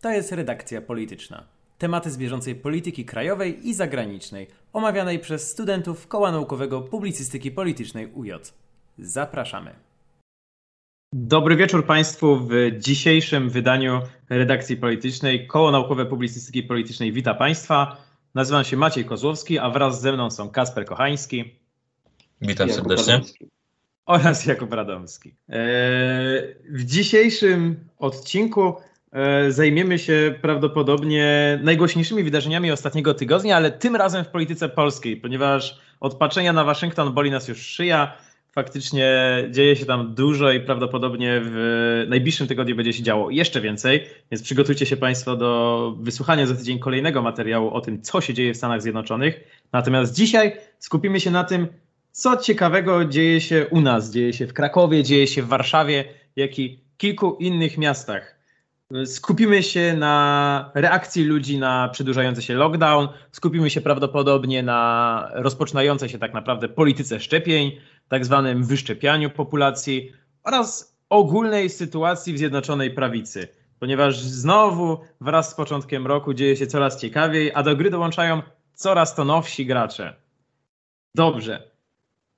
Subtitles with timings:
[0.00, 1.46] To jest redakcja polityczna.
[1.78, 8.32] Tematy z bieżącej polityki krajowej i zagranicznej, omawianej przez studentów Koła Naukowego Publicystyki Politycznej UJ.
[8.98, 9.74] Zapraszamy.
[11.12, 15.46] Dobry wieczór Państwu w dzisiejszym wydaniu redakcji politycznej.
[15.46, 17.96] Koło Naukowe Publicystyki Politycznej wita Państwa.
[18.34, 21.54] Nazywam się Maciej Kozłowski, a wraz ze mną są Kasper Kochański.
[22.40, 23.12] Witam Jakub serdecznie.
[23.12, 23.48] Radomski.
[24.06, 25.34] Oraz Jakub Radomski.
[25.48, 28.76] Eee, w dzisiejszym odcinku
[29.48, 36.14] zajmiemy się prawdopodobnie najgłośniejszymi wydarzeniami ostatniego tygodnia, ale tym razem w polityce polskiej, ponieważ od
[36.14, 38.16] patrzenia na Waszyngton boli nas już szyja.
[38.52, 39.08] Faktycznie
[39.50, 44.42] dzieje się tam dużo i prawdopodobnie w najbliższym tygodniu będzie się działo jeszcze więcej, więc
[44.42, 48.56] przygotujcie się Państwo do wysłuchania za tydzień kolejnego materiału o tym, co się dzieje w
[48.56, 49.40] Stanach Zjednoczonych.
[49.72, 51.66] Natomiast dzisiaj skupimy się na tym,
[52.12, 56.04] co ciekawego dzieje się u nas, dzieje się w Krakowie, dzieje się w Warszawie,
[56.36, 58.39] jak i kilku innych miastach.
[59.04, 66.18] Skupimy się na reakcji ludzi na przedłużający się lockdown, skupimy się prawdopodobnie na rozpoczynającej się
[66.18, 67.72] tak naprawdę polityce szczepień,
[68.08, 70.12] tak zwanym wyszczepianiu populacji
[70.44, 77.00] oraz ogólnej sytuacji w Zjednoczonej Prawicy, ponieważ znowu wraz z początkiem roku dzieje się coraz
[77.00, 78.42] ciekawiej, a do gry dołączają
[78.74, 80.16] coraz to nowsi gracze.
[81.14, 81.70] Dobrze.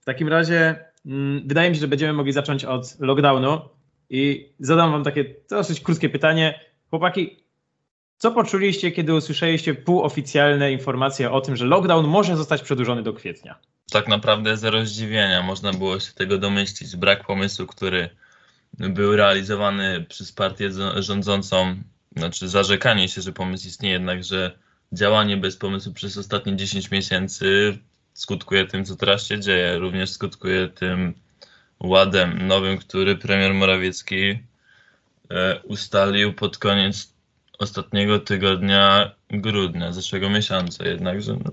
[0.01, 3.61] W takim razie mm, wydaje mi się, że będziemy mogli zacząć od lockdownu.
[4.13, 6.61] I zadam wam takie dosyć krótkie pytanie.
[6.91, 7.45] Chłopaki,
[8.19, 13.59] co poczuliście, kiedy usłyszeliście półoficjalne informacje o tym, że lockdown może zostać przedłużony do kwietnia?
[13.91, 16.97] Tak naprawdę zero zdziwienia, można było się tego domyślić.
[16.97, 18.09] Brak pomysłu, który
[18.79, 21.77] był realizowany przez partię rządzącą,
[22.17, 24.59] znaczy zarzekanie się, że pomysł istnieje, jednakże
[24.93, 27.79] działanie bez pomysłu przez ostatnie 10 miesięcy
[28.15, 29.79] skutkuje tym, co teraz się dzieje.
[29.79, 31.15] Również skutkuje tym
[31.85, 34.39] ładem nowym, który premier Morawiecki
[35.31, 37.15] e, ustalił pod koniec
[37.59, 40.89] ostatniego tygodnia grudnia, zeszłego miesiąca.
[40.89, 41.51] Jednakże no,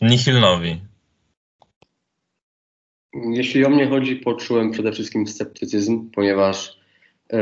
[0.00, 0.80] nihilnowi.
[3.14, 6.78] Jeśli o mnie chodzi, poczułem przede wszystkim sceptycyzm, ponieważ
[7.32, 7.38] yy,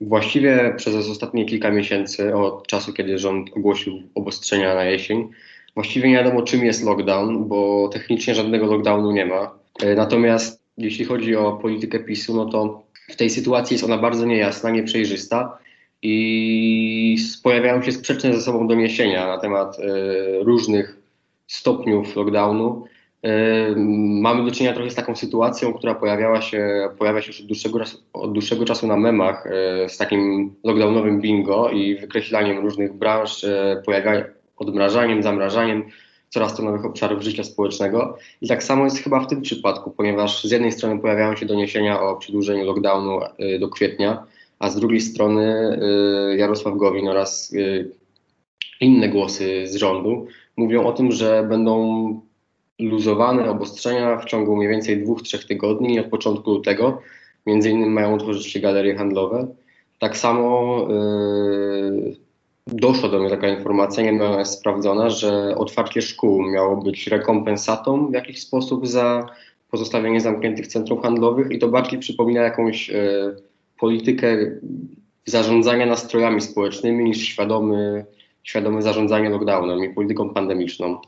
[0.00, 5.28] właściwie przez ostatnie kilka miesięcy, od czasu, kiedy rząd ogłosił obostrzenia na jesień,
[5.74, 9.58] właściwie nie wiadomo, czym jest lockdown, bo technicznie żadnego lockdownu nie ma.
[9.82, 14.26] Yy, natomiast jeśli chodzi o politykę PiSu, no to w tej sytuacji jest ona bardzo
[14.26, 15.58] niejasna, nieprzejrzysta
[16.02, 19.82] i pojawiają się sprzeczne ze sobą doniesienia na temat y,
[20.44, 20.96] różnych
[21.46, 22.84] stopniów lockdownu.
[23.26, 23.28] Y,
[24.20, 27.80] mamy do czynienia trochę z taką sytuacją, która pojawiała się, pojawia się już od dłuższego,
[28.12, 33.46] od dłuższego czasu na memach, y, z takim lockdownowym bingo i wykreślaniem różnych branż,
[34.56, 35.84] odmrażaniem, zamrażaniem
[36.34, 38.18] coraz to nowych obszarów życia społecznego.
[38.40, 42.00] I tak samo jest chyba w tym przypadku, ponieważ z jednej strony pojawiają się doniesienia
[42.02, 44.26] o przedłużeniu lockdownu y, do kwietnia,
[44.58, 45.78] a z drugiej strony
[46.32, 47.90] y, Jarosław Gowin oraz y,
[48.80, 52.20] inne głosy z rządu mówią o tym, że będą
[52.78, 57.00] luzowane obostrzenia w ciągu mniej więcej dwóch, trzech tygodni od początku lutego.
[57.46, 59.46] Między innymi mają utworzyć się galerie handlowe.
[59.98, 60.76] Tak samo
[62.66, 68.10] doszła do mnie taka informacja, nie wiem, jest sprawdzona, że otwarcie szkół miało być rekompensatą
[68.10, 69.26] w jakiś sposób za
[69.70, 73.36] pozostawienie zamkniętych centrów handlowych i to bardziej przypomina jakąś e,
[73.78, 74.36] politykę
[75.26, 78.06] zarządzania nastrojami społecznymi niż świadomy,
[78.42, 81.00] świadome zarządzanie lockdownem i polityką pandemiczną.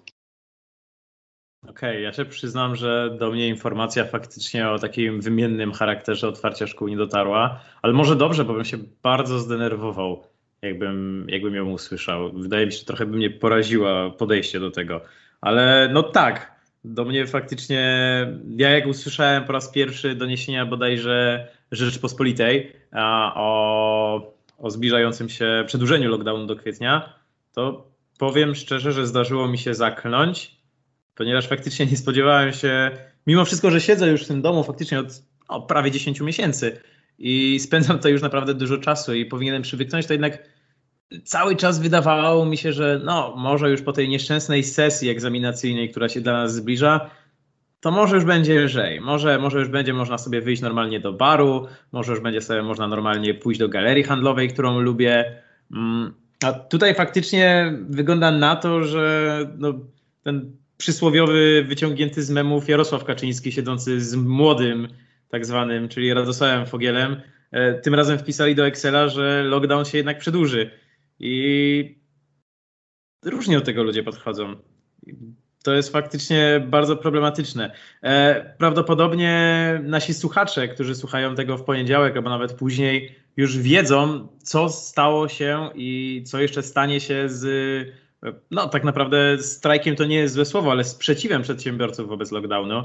[1.63, 6.67] Okej, okay, ja się przyznam, że do mnie informacja faktycznie o takim wymiennym charakterze otwarcia
[6.67, 10.23] szkół nie dotarła, ale może dobrze, bo bym się bardzo zdenerwował
[10.63, 12.33] jakbym, jakbym ją usłyszał.
[12.33, 15.01] Wydaje mi się, że trochę by mnie poraziła podejście do tego.
[15.41, 17.83] Ale no tak, do mnie faktycznie,
[18.57, 26.11] ja jak usłyszałem po raz pierwszy doniesienia bodajże Rzeczpospolitej a, o, o zbliżającym się przedłużeniu
[26.11, 27.13] lockdownu do kwietnia,
[27.53, 27.87] to
[28.19, 30.57] powiem szczerze, że zdarzyło mi się zakląć,
[31.15, 32.91] ponieważ faktycznie nie spodziewałem się,
[33.27, 36.81] mimo wszystko, że siedzę już w tym domu faktycznie od o, prawie 10 miesięcy
[37.19, 40.43] i spędzam to już naprawdę dużo czasu i powinienem przywyknąć, to jednak
[41.25, 46.09] cały czas wydawało mi się, że no, może już po tej nieszczęsnej sesji egzaminacyjnej, która
[46.09, 47.11] się dla nas zbliża,
[47.81, 49.01] to może już będzie lżej.
[49.01, 52.89] Może, może już będzie można sobie wyjść normalnie do baru, może już będzie sobie można
[52.89, 55.43] normalnie pójść do galerii handlowej, którą lubię.
[55.73, 56.15] Mm,
[56.45, 59.75] a tutaj faktycznie wygląda na to, że no,
[60.23, 64.89] ten przysłowiowy, wyciągnięty z memów Jarosław Kaczyński, siedzący z młodym,
[65.29, 67.21] tak zwanym, czyli Radosławem Fogielem,
[67.51, 70.71] e, tym razem wpisali do Excela, że lockdown się jednak przedłuży.
[71.19, 71.99] I
[73.25, 74.57] różnie do tego ludzie podchodzą.
[75.63, 77.73] To jest faktycznie bardzo problematyczne.
[78.03, 84.69] E, prawdopodobnie nasi słuchacze, którzy słuchają tego w poniedziałek albo nawet później, już wiedzą, co
[84.69, 87.47] stało się i co jeszcze stanie się z,
[88.51, 92.83] no tak naprawdę strajkiem to nie jest złe słowo, ale sprzeciwem przedsiębiorców wobec lockdownu,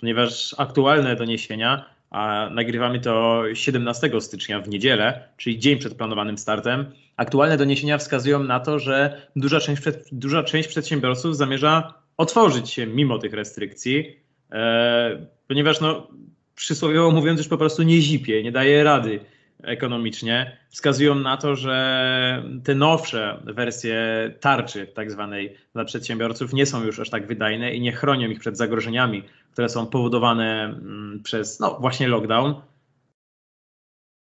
[0.00, 6.86] ponieważ aktualne doniesienia, a nagrywamy to 17 stycznia w niedzielę, czyli dzień przed planowanym startem,
[7.16, 9.82] aktualne doniesienia wskazują na to, że duża część,
[10.12, 14.16] duża część przedsiębiorców zamierza otworzyć się mimo tych restrykcji,
[14.52, 16.08] e, ponieważ no,
[16.54, 19.20] przysłowiowo mówiąc już po prostu nie zipie, nie daje rady
[19.62, 23.94] ekonomicznie, wskazują na to, że te nowsze wersje
[24.40, 28.40] tarczy tak zwanej dla przedsiębiorców nie są już aż tak wydajne i nie chronią ich
[28.40, 29.22] przed zagrożeniami,
[29.52, 32.54] które są powodowane mm, przez no właśnie lockdown.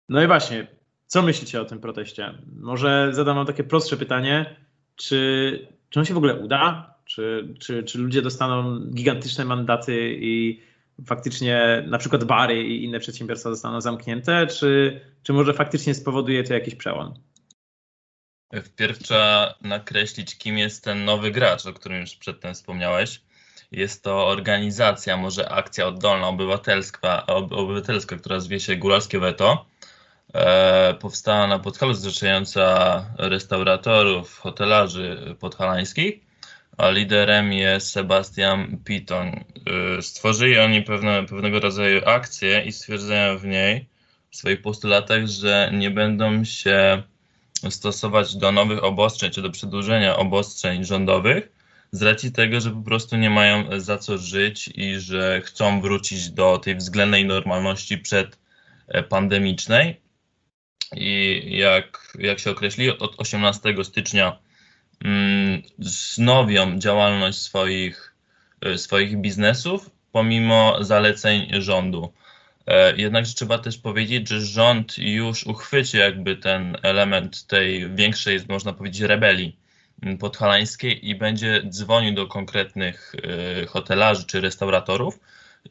[0.09, 0.67] No i właśnie,
[1.07, 2.35] co myślicie o tym proteście?
[2.61, 4.57] Może zadam wam takie prostsze pytanie,
[4.97, 6.95] czy, czy on się w ogóle uda?
[7.05, 10.61] Czy, czy, czy ludzie dostaną gigantyczne mandaty i
[11.07, 16.55] faktycznie na przykład bary i inne przedsiębiorstwa zostaną zamknięte, czy, czy może faktycznie spowoduje to
[16.55, 17.15] jakiś przełom?
[18.65, 23.21] Wpierw trzeba nakreślić, kim jest ten nowy gracz, o którym już przedtem wspomniałeś.
[23.73, 29.67] Jest to organizacja, może akcja oddolna, obywatelska, obywatelska która zwie się Góralskie Weto.
[30.35, 36.24] E, powstała na Podhalu, zrzeszająca restauratorów, hotelarzy podhalańskich
[36.77, 39.45] a liderem jest Sebastian Piton.
[39.99, 43.87] Y, stworzyli oni pewne, pewnego rodzaju akcję i stwierdzają w niej,
[44.31, 47.03] w swoich postulatach, że nie będą się
[47.71, 51.49] stosować do nowych obostrzeń czy do przedłużenia obostrzeń rządowych
[51.93, 56.31] z racji tego, że po prostu nie mają za co żyć i że chcą wrócić
[56.31, 58.39] do tej względnej normalności przed
[58.89, 59.95] e.
[60.97, 64.39] I jak, jak się określi, od 18 stycznia
[65.79, 68.15] wznowią mm, działalność swoich,
[68.67, 72.13] y, swoich biznesów pomimo zaleceń rządu.
[72.67, 78.73] E, jednakże trzeba też powiedzieć, że rząd już uchwycił jakby ten element tej większej, można
[78.73, 79.57] powiedzieć, rebelii
[80.03, 83.15] mm, podhalańskiej i będzie dzwonił do konkretnych
[83.63, 85.19] y, hotelarzy czy restauratorów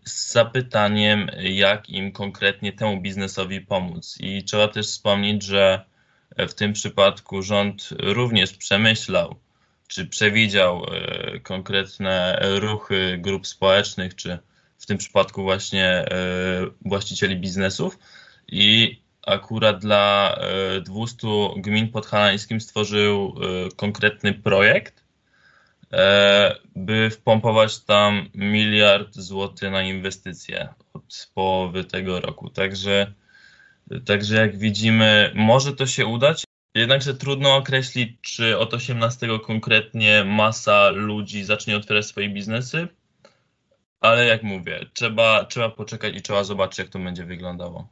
[0.06, 4.18] z zapytaniem, jak im konkretnie temu biznesowi pomóc.
[4.20, 5.86] I trzeba też wspomnieć, że
[6.38, 9.36] w tym przypadku rząd również przemyślał,
[9.88, 14.38] czy przewidział e, konkretne ruchy grup społecznych, czy
[14.78, 16.06] w tym przypadku właśnie e,
[16.86, 18.00] właścicieli biznesów
[18.48, 20.38] i akurat dla
[20.82, 23.36] 200 e, gmin podhalańskim stworzył
[23.76, 25.04] konkretny projekt,
[26.76, 32.50] by wpompować tam miliard złotych na inwestycje od połowy tego roku.
[32.50, 33.14] Także
[34.06, 36.44] Także jak widzimy, może to się udać,
[36.76, 42.88] jednakże trudno określić, czy od 18 konkretnie masa ludzi zacznie otwierać swoje biznesy,
[44.00, 47.88] ale jak mówię, trzeba, trzeba poczekać i trzeba zobaczyć, jak to będzie wyglądało.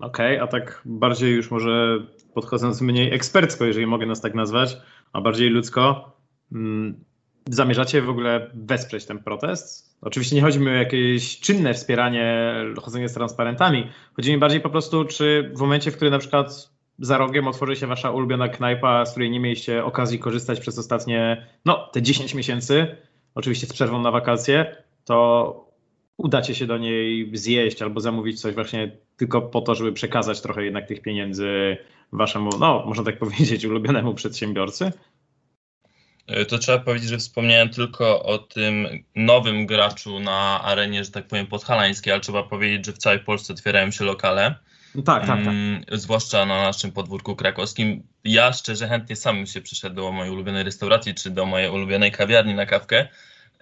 [0.00, 1.98] Okej, okay, a tak bardziej już może
[2.34, 4.76] podchodząc mniej ekspercko, jeżeli mogę nas tak nazwać,
[5.12, 6.16] a bardziej ludzko,
[6.52, 7.04] mm,
[7.50, 9.96] zamierzacie w ogóle wesprzeć ten protest?
[10.00, 13.88] Oczywiście nie chodzi mi o jakieś czynne wspieranie, chodzenie z transparentami.
[14.16, 17.76] Chodzi mi bardziej po prostu, czy w momencie, w którym na przykład za rogiem otworzy
[17.76, 22.34] się wasza ulubiona knajpa, z której nie mieliście okazji korzystać przez ostatnie, no, te 10
[22.34, 22.96] miesięcy,
[23.34, 25.72] oczywiście z przerwą na wakacje, to
[26.16, 30.64] udacie się do niej zjeść albo zamówić coś właśnie tylko po to, żeby przekazać trochę
[30.64, 31.76] jednak tych pieniędzy
[32.12, 34.92] waszemu, no, można tak powiedzieć, ulubionemu przedsiębiorcy?
[36.26, 38.86] E, to trzeba powiedzieć, że wspomniałem tylko o tym
[39.16, 43.52] nowym graczu na arenie, że tak powiem, podhalańskiej, ale trzeba powiedzieć, że w całej Polsce
[43.52, 44.54] otwierają się lokale.
[44.92, 45.38] Tak, tak, tak.
[45.46, 48.02] Mm, zwłaszcza na naszym podwórku krakowskim.
[48.24, 52.54] Ja szczerze chętnie sam się przyszedł do mojej ulubionej restauracji czy do mojej ulubionej kawiarni
[52.54, 53.08] na kawkę.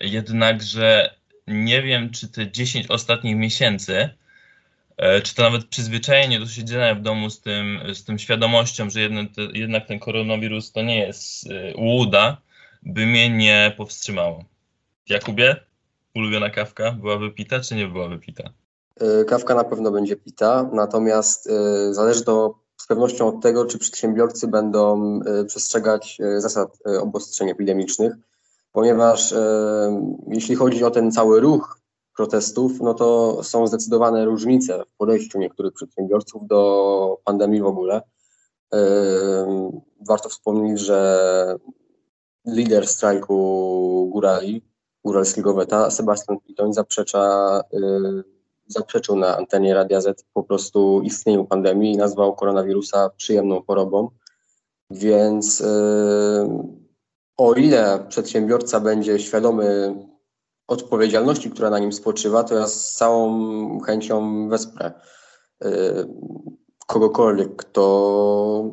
[0.01, 1.15] Jednakże
[1.47, 4.11] nie wiem, czy te 10 ostatnich miesięcy,
[4.97, 9.01] e, czy to nawet przyzwyczajenie do siedzenia w domu z tym, z tym świadomością, że
[9.01, 12.37] jednak, jednak ten koronawirus to nie jest e, łuda,
[12.83, 14.45] by mnie nie powstrzymało.
[15.09, 15.57] Jakubie,
[16.15, 18.51] ulubiona kawka byłaby pita, czy nie byłaby pita?
[19.01, 23.79] E, kawka na pewno będzie pita, natomiast e, zależy to z pewnością od tego, czy
[23.79, 28.13] przedsiębiorcy będą e, przestrzegać zasad obostrzeń epidemicznych,
[28.73, 29.35] ponieważ
[30.29, 31.79] jeśli chodzi o ten cały ruch
[32.17, 38.03] protestów, no to są zdecydowane różnice w podejściu niektórych przedsiębiorców do pandemii w ogóle.
[40.09, 41.57] Warto wspomnieć, że
[42.53, 44.63] lider strajku górali,
[45.05, 48.25] góralskiego weta, Sebastian Pitoń zaprzecza, y,
[48.67, 54.11] zaprzeczył na antenie Radia Z po prostu istnieniu pandemii i nazwał koronawirusa przyjemną chorobą.
[54.91, 55.65] Więc y,
[57.37, 59.95] o ile przedsiębiorca będzie świadomy
[60.69, 64.93] odpowiedzialności, która na nim spoczywa, to ja z całą chęcią wesprę
[65.65, 65.69] y,
[66.87, 68.65] kogokolwiek, kto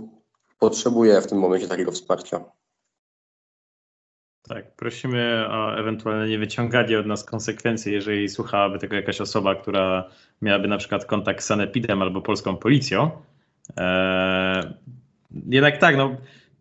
[0.60, 2.57] potrzebuje w tym momencie takiego wsparcia.
[4.48, 10.10] Tak, prosimy o ewentualne niewyciąganie od nas konsekwencji, jeżeli słuchałaby tego jakaś osoba, która
[10.42, 13.12] miałaby na przykład kontakt z Sanepidem albo polską policją.
[13.77, 14.63] Eee,
[15.50, 16.18] jednak tak, no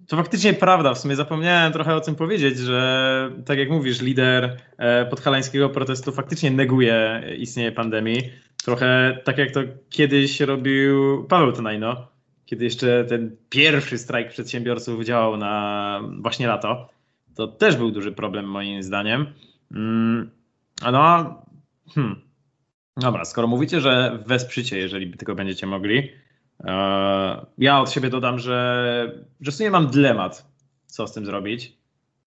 [0.06, 0.94] to faktycznie prawda.
[0.94, 6.12] W sumie zapomniałem trochę o tym powiedzieć, że tak jak mówisz, lider e, podhalańskiego protestu
[6.12, 8.22] faktycznie neguje istnienie pandemii.
[8.64, 12.08] Trochę tak jak to kiedyś robił Paweł Tonajno,
[12.46, 16.95] kiedy jeszcze ten pierwszy strajk przedsiębiorców działał na właśnie lato.
[17.36, 19.26] To też był duży problem moim zdaniem.
[19.72, 20.30] Mm,
[20.92, 21.42] no,
[21.94, 22.20] hmm.
[22.96, 26.08] Dobra, skoro mówicie, że wesprzycie, jeżeli tylko będziecie mogli,
[26.64, 30.46] e, ja od siebie dodam, że, że w sumie mam dylemat,
[30.86, 31.72] co z tym zrobić.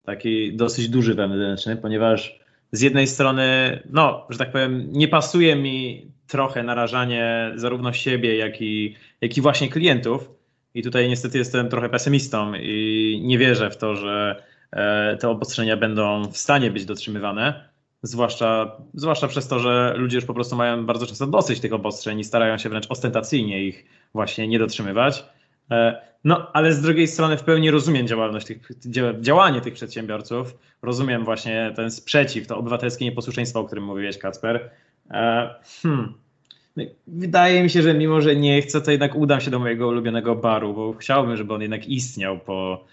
[0.05, 2.41] Taki dosyć duży wewnętrzny, ponieważ
[2.73, 8.63] z jednej strony, no, że tak powiem, nie pasuje mi trochę narażanie zarówno siebie, jak
[8.63, 10.31] i, jak i właśnie klientów.
[10.75, 14.43] I tutaj niestety jestem trochę pesymistą i nie wierzę w to, że
[15.21, 17.69] te obostrzenia będą w stanie być dotrzymywane.
[18.03, 22.21] Zwłaszcza, zwłaszcza przez to, że ludzie już po prostu mają bardzo często dosyć tych obostrzeń
[22.21, 25.25] i starają się wręcz ostentacyjnie ich właśnie nie dotrzymywać.
[25.71, 28.69] E, no, ale z drugiej strony w pełni rozumiem działalność tych,
[29.21, 30.59] działanie tych przedsiębiorców.
[30.83, 34.71] Rozumiem właśnie ten sprzeciw, to obywatelskie nieposłuszeństwo, o którym mówiłeś, Kacper.
[35.11, 36.15] E, hmm.
[37.07, 40.37] Wydaje mi się, że mimo, że nie chcę, to jednak udam się do mojego ulubionego
[40.37, 42.85] baru, bo chciałbym, żeby on jednak istniał po,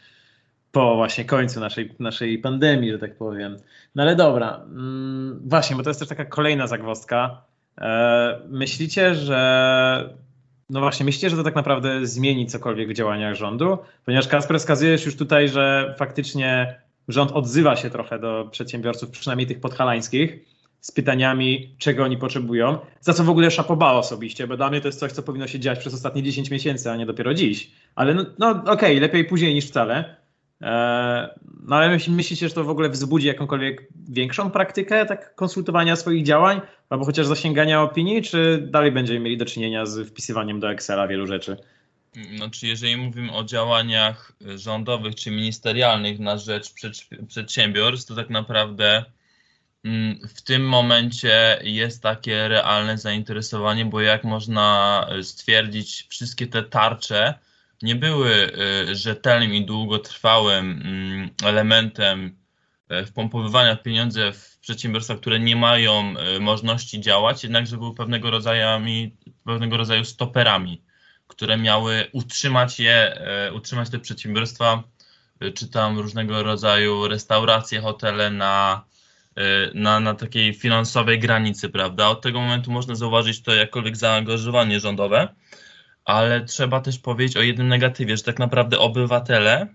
[0.71, 3.57] po właśnie końcu naszej, naszej pandemii, że tak powiem.
[3.95, 7.41] No ale dobra, mm, właśnie, bo to jest też taka kolejna zagwozdka.
[7.81, 10.19] E, myślicie, że
[10.69, 13.77] no właśnie, myślicie, że to tak naprawdę zmieni cokolwiek w działaniach rządu?
[14.05, 19.59] Ponieważ Kasper wskazujesz już tutaj, że faktycznie rząd odzywa się trochę do przedsiębiorców, przynajmniej tych
[19.59, 20.39] podhalańskich,
[20.81, 24.87] z pytaniami, czego oni potrzebują, za co w ogóle szapoba osobiście, bo dla mnie to
[24.87, 27.71] jest coś, co powinno się dziać przez ostatnie 10 miesięcy, a nie dopiero dziś.
[27.95, 30.15] Ale no, no okej, okay, lepiej później niż wcale.
[30.61, 31.27] Eee,
[31.63, 36.61] no ale myślicie, że to w ogóle wzbudzi jakąkolwiek większą praktykę tak konsultowania swoich działań,
[36.89, 41.27] albo chociaż zasięgania opinii, czy dalej będziemy mieli do czynienia z wpisywaniem do Excela wielu
[41.27, 41.57] rzeczy?
[42.35, 46.73] Znaczy, jeżeli mówimy o działaniach rządowych czy ministerialnych na rzecz
[47.27, 49.05] przedsiębiorstw, to tak naprawdę
[49.83, 57.39] Mm, w tym momencie jest takie realne zainteresowanie, bo jak można stwierdzić, wszystkie te tarcze
[57.81, 58.51] nie były
[58.89, 62.37] y, rzetelnym i długotrwałym mm, elementem
[62.89, 68.61] e, wpompowywania pieniędzy w przedsiębiorstwa, które nie mają e, możliwości działać, jednakże były pewnego rodzaju,
[69.45, 70.81] pewnego rodzaju stoperami,
[71.27, 74.83] które miały utrzymać je, e, utrzymać te przedsiębiorstwa,
[75.55, 78.83] czy tam różnego rodzaju restauracje, hotele na
[79.39, 82.07] Y, na, na takiej finansowej granicy, prawda?
[82.07, 85.27] Od tego momentu można zauważyć to jakkolwiek zaangażowanie rządowe,
[86.05, 89.67] ale trzeba też powiedzieć o jednym negatywie, że tak naprawdę obywatele,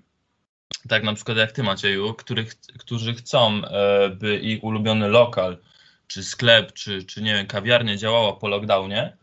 [0.88, 5.58] tak na przykład jak ty Macieju, których, którzy chcą, e, by ich ulubiony lokal,
[6.06, 9.16] czy sklep, czy, czy nie wiem, kawiarnia działała po lockdownie,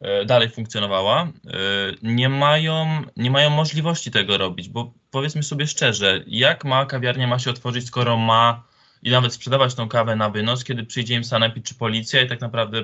[0.00, 1.28] e, dalej funkcjonowała, e,
[2.02, 7.38] nie mają, nie mają możliwości tego robić, bo powiedzmy sobie szczerze, jak ma kawiarnia ma
[7.38, 8.68] się otworzyć, skoro ma
[9.02, 12.40] i nawet sprzedawać tą kawę na wynos, kiedy przyjdzie im sanepid czy policja i tak
[12.40, 12.82] naprawdę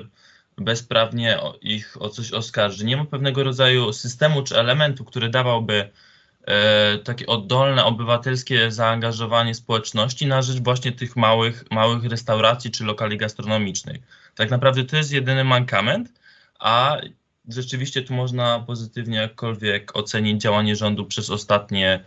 [0.57, 2.85] bezprawnie ich o coś oskarży.
[2.85, 5.89] Nie ma pewnego rodzaju systemu czy elementu, który dawałby
[6.47, 13.17] e, takie oddolne, obywatelskie zaangażowanie społeczności na rzecz właśnie tych małych, małych restauracji czy lokali
[13.17, 13.97] gastronomicznych.
[14.35, 16.09] Tak naprawdę to jest jedyny mankament,
[16.59, 16.97] a
[17.47, 22.03] rzeczywiście tu można pozytywnie jakkolwiek ocenić działanie rządu przez ostatnie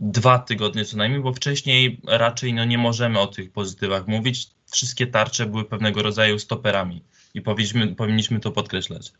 [0.00, 4.48] dwa tygodnie co najmniej, bo wcześniej raczej no, nie możemy o tych pozytywach mówić.
[4.70, 7.02] Wszystkie tarcze były pewnego rodzaju stoperami
[7.34, 9.12] i powinniśmy, powinniśmy to podkreślać.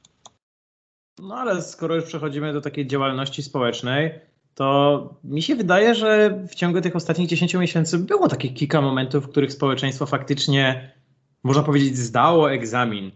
[1.18, 4.12] No ale skoro już przechodzimy do takiej działalności społecznej,
[4.54, 9.24] to mi się wydaje, że w ciągu tych ostatnich 10 miesięcy było takich kilka momentów,
[9.24, 10.92] w których społeczeństwo faktycznie,
[11.42, 13.10] można powiedzieć, zdało egzamin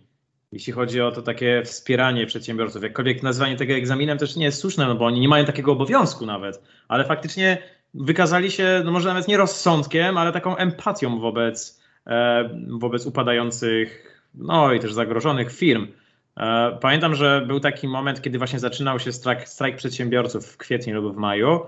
[0.52, 2.82] jeśli chodzi o to takie wspieranie przedsiębiorców.
[2.82, 6.26] Jakkolwiek nazwanie tego egzaminem też nie jest słuszne, no bo oni nie mają takiego obowiązku
[6.26, 7.58] nawet, ale faktycznie
[7.94, 14.72] wykazali się, no może nawet nie rozsądkiem, ale taką empatią wobec, e, wobec upadających, no
[14.72, 15.86] i też zagrożonych firm.
[16.36, 21.02] E, pamiętam, że był taki moment, kiedy właśnie zaczynał się strajk, strajk przedsiębiorców w kwietniu
[21.02, 21.60] lub w maju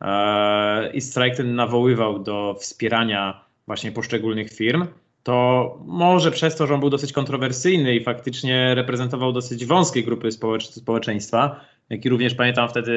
[0.00, 4.86] e, i strajk ten nawoływał do wspierania właśnie poszczególnych firm
[5.22, 10.32] to może przez to, że on był dosyć kontrowersyjny i faktycznie reprezentował dosyć wąskie grupy
[10.32, 11.60] społecz społeczeństwa,
[11.90, 12.92] jak i również pamiętam wtedy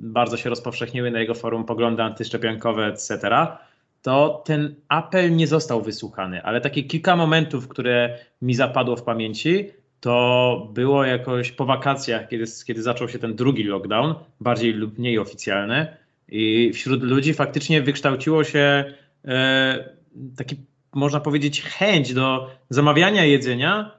[0.00, 3.18] bardzo się rozpowszechniły na jego forum poglądy antyszczepionkowe, etc.,
[4.06, 9.70] to ten apel nie został wysłuchany, ale takie kilka momentów, które mi zapadło w pamięci,
[10.00, 15.18] to było jakoś po wakacjach, kiedy, kiedy zaczął się ten drugi lockdown, bardziej lub mniej
[15.18, 15.96] oficjalny,
[16.28, 18.84] i wśród ludzi faktycznie wykształciło się
[19.24, 19.94] e,
[20.36, 20.56] taki,
[20.94, 23.90] można powiedzieć, chęć do zamawiania jedzenia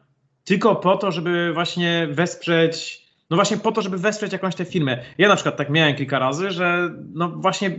[0.44, 4.98] tylko po to, żeby właśnie wesprzeć, no właśnie po to, żeby wesprzeć jakąś tę firmę.
[5.18, 7.72] Ja na przykład tak miałem kilka razy, że no właśnie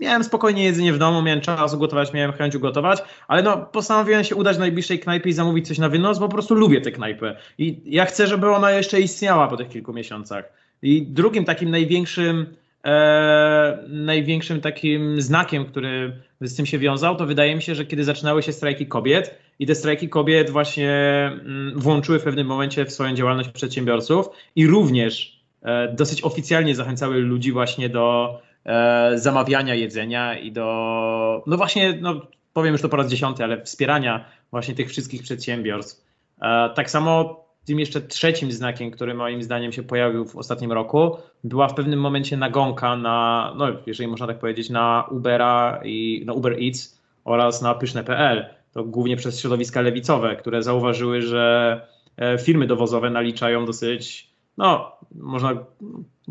[0.00, 4.34] miałem spokojnie jedzenie w domu, miałem czas ugotować, miałem chęć ugotować, ale no postanowiłem się
[4.34, 7.36] udać do najbliższej knajpy i zamówić coś na wynos, bo po prostu lubię tę knajpę
[7.58, 10.52] i ja chcę, żeby ona jeszcze istniała po tych kilku miesiącach.
[10.82, 12.46] I drugim takim największym
[12.84, 18.04] e, największym takim znakiem, który z tym się wiązał, to wydaje mi się, że kiedy
[18.04, 20.92] zaczynały się strajki kobiet i te strajki kobiet właśnie
[21.32, 27.16] mm, włączyły w pewnym momencie w swoją działalność przedsiębiorców i również e, dosyć oficjalnie zachęcały
[27.18, 32.20] ludzi właśnie do e, zamawiania jedzenia i do, no właśnie, no
[32.52, 36.04] powiem już to po raz dziesiąty, ale wspierania właśnie tych wszystkich przedsiębiorstw.
[36.42, 41.16] E, tak samo tym jeszcze trzecim znakiem, który moim zdaniem się pojawił w ostatnim roku,
[41.44, 46.32] była w pewnym momencie nagonka na, no jeżeli można tak powiedzieć, na Ubera i na
[46.32, 48.46] Uber Eats oraz na pyszne.pl.
[48.72, 51.80] To głównie przez środowiska lewicowe, które zauważyły, że
[52.16, 55.64] e, firmy dowozowe naliczają dosyć, no można,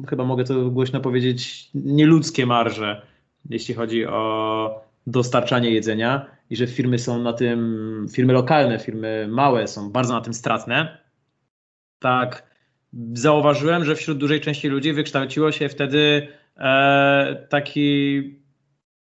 [0.09, 3.01] chyba mogę to głośno powiedzieć, nieludzkie marże,
[3.49, 9.67] jeśli chodzi o dostarczanie jedzenia i że firmy są na tym, firmy lokalne, firmy małe
[9.67, 10.97] są bardzo na tym stratne
[11.99, 12.49] tak
[13.13, 16.27] zauważyłem, że wśród dużej części ludzi wykształciło się wtedy
[16.57, 18.21] e, taki,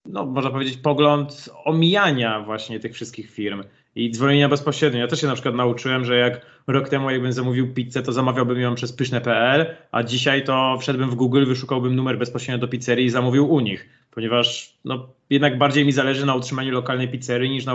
[0.05, 3.63] no można powiedzieć, pogląd omijania właśnie tych wszystkich firm
[3.95, 4.99] i dzwonienia bezpośrednio.
[4.99, 8.59] Ja też się na przykład nauczyłem, że jak rok temu jakbym zamówił pizzę, to zamawiałbym
[8.59, 13.09] ją przez pyszne.pl, a dzisiaj to wszedłbym w Google, wyszukałbym numer bezpośrednio do pizzerii i
[13.09, 17.73] zamówił u nich, ponieważ no, jednak bardziej mi zależy na utrzymaniu lokalnej pizzerii niż na,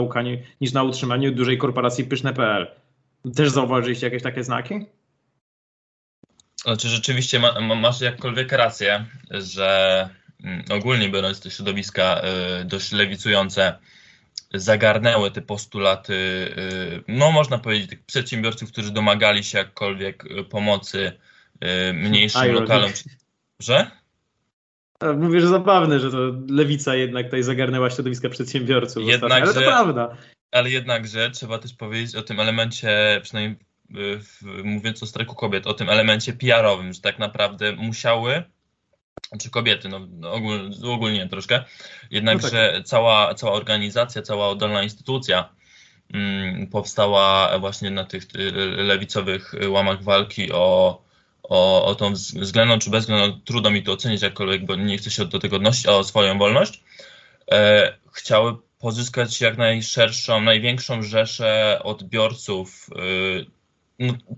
[0.60, 2.66] niż na utrzymaniu dużej korporacji pyszne.pl.
[3.34, 4.74] Też zauważyliście jakieś takie znaki?
[6.64, 10.08] Znaczy rzeczywiście ma, ma, masz jakkolwiek rację, że
[10.44, 12.22] mm, ogólnie biorąc te środowiska
[12.60, 13.78] y, dość lewicujące
[14.54, 21.12] zagarnęły te postulaty, y, no można powiedzieć, tych przedsiębiorców, którzy domagali się jakkolwiek y, pomocy
[21.94, 22.90] mniejszym lokalom.
[23.60, 23.90] Że?
[25.16, 29.08] Mówię, że zabawne, że to lewica jednak tutaj zagarnęła środowiska przedsiębiorców.
[29.08, 30.16] Jednak, ale to prawda.
[30.52, 33.58] Ale jednakże trzeba też powiedzieć o tym elemencie, przynajmniej
[34.64, 38.42] mówiąc o strajku kobiet, o tym elemencie PR-owym, że tak naprawdę musiały,
[39.40, 41.64] czy kobiety, no, no ogól, ogólnie troszkę,
[42.10, 42.86] jednakże no tak.
[42.86, 45.48] cała, cała organizacja, cała oddolna instytucja
[46.14, 51.02] mm, powstała właśnie na tych y, lewicowych łamach walki o,
[51.42, 55.24] o, o tą względną czy bezwzględną, trudno mi to ocenić jakkolwiek, bo nie chcę się
[55.24, 56.82] do tego odnosić, o swoją wolność,
[57.52, 63.53] e, chciały pozyskać jak najszerszą, największą rzeszę odbiorców y,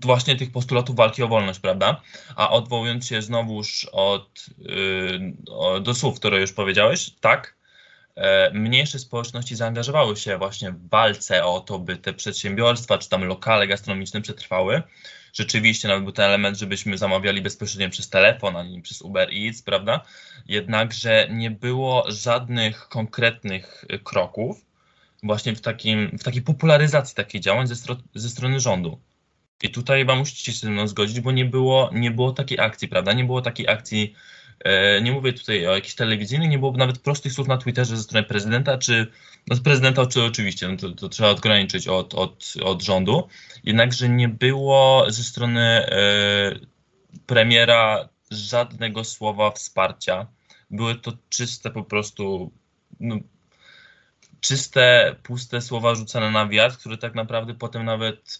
[0.01, 2.01] właśnie tych postulatów walki o wolność, prawda?
[2.35, 7.57] A odwołując się znowuż od, yy, do słów, które już powiedziałeś, tak,
[8.15, 13.23] e, mniejsze społeczności zaangażowały się właśnie w walce o to, by te przedsiębiorstwa czy tam
[13.23, 14.83] lokale gastronomiczne przetrwały.
[15.33, 19.61] Rzeczywiście nawet był ten element, żebyśmy zamawiali bezpośrednio przez telefon, a nie przez Uber Eats,
[19.61, 20.05] prawda?
[20.47, 24.67] Jednakże nie było żadnych konkretnych kroków
[25.23, 28.99] właśnie w, takim, w takiej popularyzacji takich działań ze, stro, ze strony rządu.
[29.63, 32.87] I tutaj chyba musicie się ze mną zgodzić, bo nie było, nie było takiej akcji,
[32.87, 33.13] prawda?
[33.13, 34.13] Nie było takiej akcji,
[34.59, 38.03] e, nie mówię tutaj o jakiejś telewizyjnej, nie było nawet prostych słów na Twitterze ze
[38.03, 39.07] strony prezydenta, czy
[39.47, 43.27] no z prezydenta czy oczywiście, no to, to, trzeba odgraniczyć od, od, od rządu,
[43.63, 46.59] jednakże nie było ze strony e,
[47.25, 50.27] premiera żadnego słowa wsparcia.
[50.69, 52.51] Były to czyste po prostu
[52.99, 53.15] no,
[54.41, 58.37] czyste, puste słowa rzucane na wiatr, które tak naprawdę potem nawet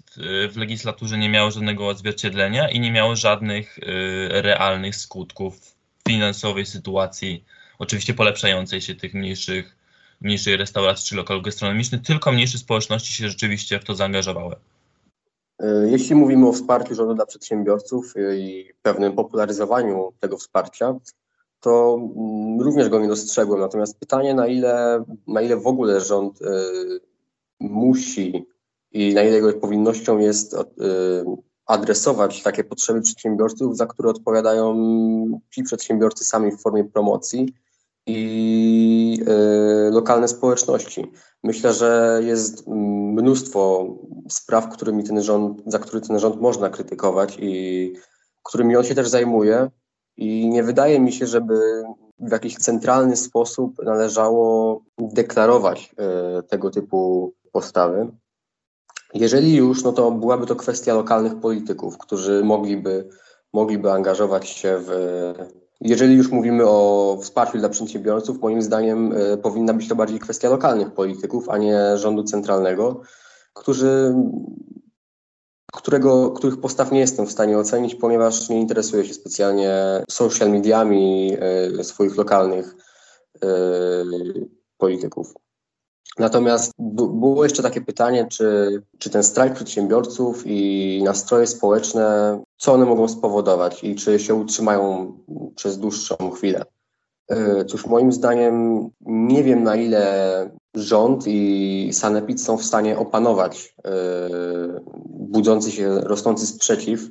[0.54, 3.84] w, legislaturze nie miały żadnego odzwierciedlenia i nie miały żadnych y,
[4.30, 5.76] realnych skutków
[6.08, 7.44] finansowej sytuacji,
[7.80, 9.76] oczywiście polepszającej się tych mniejszych,
[10.22, 14.56] mniejszych restauracji czy lokalów gastronomicznych, tylko mniejsze społeczności się rzeczywiście w to zaangażowały.
[15.62, 20.96] Y, jeśli mówimy o wsparciu rządu dla przedsiębiorców i pewnym popularyzowaniu tego wsparcia,
[21.60, 23.60] to mm, również go nie dostrzegłem.
[23.60, 26.46] Natomiast pytanie, na ile, na ile w ogóle rząd y,
[27.60, 28.48] musi
[28.92, 30.58] i na ile jego powinnością jest y,
[31.66, 34.76] adresować takie potrzeby przedsiębiorców, za które odpowiadają
[35.52, 37.54] ci przedsiębiorcy sami w formie promocji
[38.06, 39.20] i
[39.88, 41.12] y, lokalne społeczności.
[41.44, 43.88] Myślę, że jest mnóstwo
[44.30, 47.94] spraw, którymi ten rząd, za które ten rząd można krytykować i
[48.44, 49.70] którymi on się też zajmuje,
[50.18, 51.84] i nie wydaje mi się, żeby
[52.20, 58.12] w jakiś centralny sposób należało deklarować e, tego typu postawy.
[59.14, 63.10] Jeżeli już, no to byłaby to kwestia lokalnych polityków, którzy mogliby,
[63.54, 64.90] mogliby angażować się w.
[65.82, 70.50] Jeżeli już mówimy o wsparciu dla przedsiębiorców, moim zdaniem y, powinna być to bardziej kwestia
[70.50, 73.02] lokalnych polityków, a nie rządu centralnego,
[73.54, 74.16] którzy,
[75.78, 79.74] którego, których postaw nie jestem w stanie ocenić, ponieważ nie interesuję się specjalnie
[80.10, 81.34] social mediami
[81.80, 82.76] y, swoich lokalnych
[83.36, 83.48] y,
[84.78, 85.34] polityków.
[86.20, 92.86] Natomiast było jeszcze takie pytanie, czy, czy ten strajk przedsiębiorców i nastroje społeczne, co one
[92.86, 95.14] mogą spowodować i czy się utrzymają
[95.56, 96.66] przez dłuższą chwilę.
[97.30, 103.76] E, cóż, moim zdaniem nie wiem na ile rząd i Sanepid są w stanie opanować
[103.86, 103.92] e,
[105.06, 107.10] budzący się, rosnący sprzeciw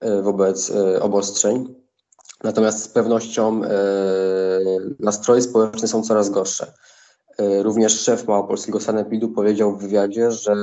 [0.00, 1.74] e, wobec obostrzeń.
[2.44, 3.60] Natomiast z pewnością
[5.00, 6.72] nastroje społeczne są coraz gorsze.
[7.38, 10.54] E, również szef Małopolskiego Sanepidu powiedział w wywiadzie, że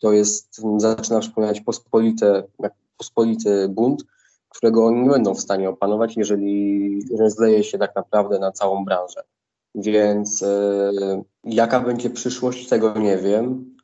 [0.00, 2.42] to jest, zaczyna przypominać pospolite,
[2.98, 4.04] pospolity bunt,
[4.48, 9.22] którego oni nie będą w stanie opanować, jeżeli rozleje się tak naprawdę na całą branżę.
[9.74, 10.92] Więc e,
[11.44, 13.74] jaka będzie przyszłość, tego nie wiem.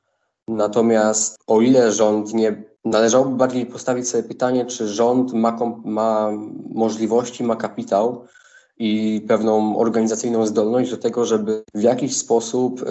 [0.48, 2.62] Natomiast o ile rząd nie.
[2.84, 6.30] Należałoby bardziej postawić sobie pytanie, czy rząd ma, ma
[6.74, 8.26] możliwości, ma kapitał,
[8.78, 12.86] i pewną organizacyjną zdolność do tego, żeby w jakiś sposób y,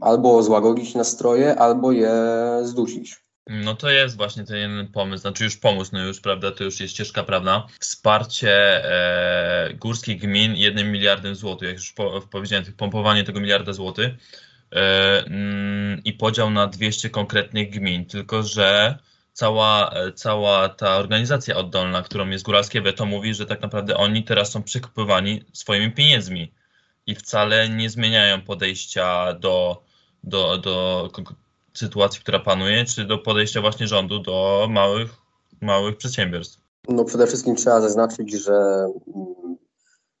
[0.00, 2.12] albo złagodzić nastroje, albo je
[2.62, 3.23] zdusić.
[3.46, 6.94] No to jest właśnie ten pomysł, znaczy już pomysł, no już, prawda, to już jest
[6.94, 7.66] ścieżka prawna.
[7.80, 14.14] Wsparcie e, górskich gmin jednym miliardem złotych, jak już po, powiedziałem, pompowanie tego miliarda złotych
[14.72, 18.98] e, mm, i podział na 200 konkretnych gmin, tylko że
[19.32, 24.52] cała, cała ta organizacja oddolna, którą jest Góralskie Weto, mówi, że tak naprawdę oni teraz
[24.52, 26.52] są przekupywani swoimi pieniędzmi
[27.06, 29.82] i wcale nie zmieniają podejścia do,
[30.22, 31.10] do, do
[31.74, 35.10] sytuacji, która panuje, czy do podejścia właśnie rządu do małych,
[35.60, 36.58] małych przedsiębiorstw.
[36.88, 39.56] No przede wszystkim trzeba zaznaczyć, że mm,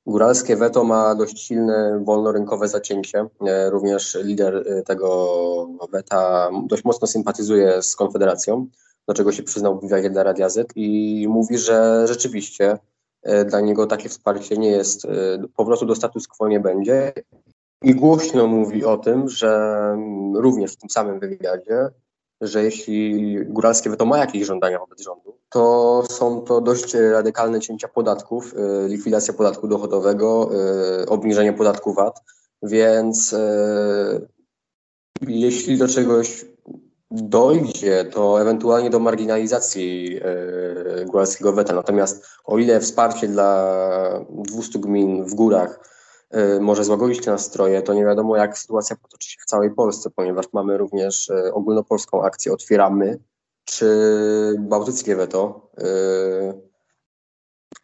[0.06, 3.26] Góralskie Weto ma dość silne wolnorynkowe zacięcie.
[3.46, 8.66] E, również lider e, tego weta dość mocno sympatyzuje z Konfederacją
[9.08, 12.78] do czego się przyznał w wywiadzie dla Radia Z i mówi, że rzeczywiście
[13.22, 15.06] e, dla niego takie wsparcie nie jest,
[15.56, 17.12] powrotu do status quo nie będzie.
[17.84, 19.78] I głośno mówi o tym, że
[20.34, 21.88] również w tym samym wywiadzie,
[22.40, 27.88] że jeśli Góralskie Weto ma jakieś żądania wobec rządu, to są to dość radykalne cięcia
[27.88, 30.50] podatków, e, likwidacja podatku dochodowego,
[31.08, 32.22] obniżenie podatku VAT,
[32.62, 33.34] więc
[35.28, 36.44] jeśli do czegoś
[37.10, 40.20] dojdzie to ewentualnie do marginalizacji
[41.06, 41.74] góralskiego weta.
[41.74, 45.93] Natomiast o ile wsparcie dla 200 gmin w górach
[46.60, 50.78] może złagodzić nastroje, to nie wiadomo jak sytuacja potoczy się w całej Polsce, ponieważ mamy
[50.78, 53.18] również e, ogólnopolską akcję Otwieramy
[53.64, 53.86] czy
[54.58, 55.70] bałtyckie weto.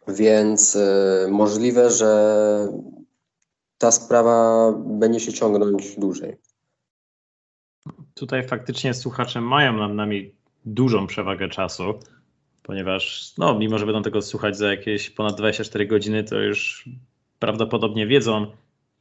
[0.07, 0.77] Więc
[1.29, 2.67] możliwe, że
[3.77, 6.37] ta sprawa będzie się ciągnąć dłużej
[8.21, 10.31] tutaj faktycznie słuchacze mają nad nami
[10.65, 11.83] dużą przewagę czasu,
[12.63, 16.89] ponieważ no, mimo, że będą tego słuchać za jakieś ponad 24 godziny, to już
[17.41, 18.47] prawdopodobnie wiedzą,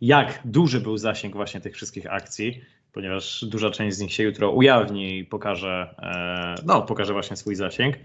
[0.01, 2.61] jak duży był zasięg właśnie tych wszystkich akcji,
[2.93, 7.55] ponieważ duża część z nich się jutro ujawni i pokaże, e, no, pokaże właśnie swój
[7.55, 7.97] zasięg.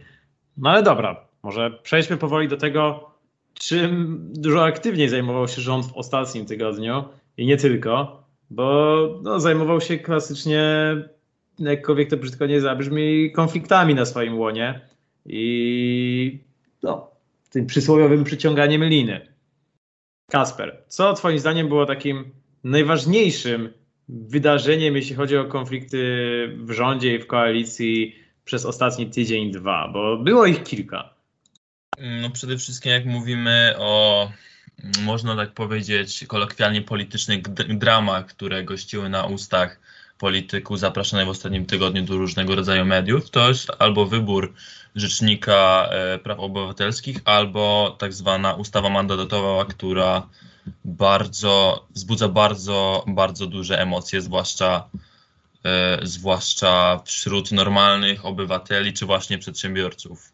[0.58, 3.12] No ale dobra, może przejdźmy powoli do tego,
[3.54, 7.04] czym dużo aktywniej zajmował się rząd w ostatnim tygodniu
[7.38, 10.62] i nie tylko bo no, zajmował się klasycznie,
[11.60, 14.82] jakkolwiek to brzydko nie zabrzmi, konfliktami na swoim łonie
[15.26, 16.40] i
[16.84, 17.12] no,
[17.50, 19.35] tym przysłowiowym przyciąganiem liny.
[20.32, 22.32] Kasper, co twoim zdaniem było takim
[22.64, 23.74] najważniejszym
[24.10, 26.00] wydarzeniem, jeśli chodzi o konflikty
[26.58, 29.88] w rządzie i w koalicji przez ostatni tydzień, dwa?
[29.94, 31.10] Bo było ich kilka.
[32.22, 34.32] No przede wszystkim jak mówimy o
[35.02, 37.42] można tak powiedzieć, kolokwialnie politycznych
[37.78, 39.80] dramach, które gościły na ustach
[40.18, 44.54] polityków zapraszanych w ostatnim tygodniu do różnego rodzaju mediów, to jest albo wybór
[44.96, 50.30] Rzecznika e, Praw Obywatelskich, albo tak zwana ustawa mandatowa, która
[50.86, 54.90] bardzo, wzbudza bardzo, bardzo duże emocje, zwłaszcza,
[55.66, 60.32] e, zwłaszcza wśród normalnych obywateli czy właśnie przedsiębiorców.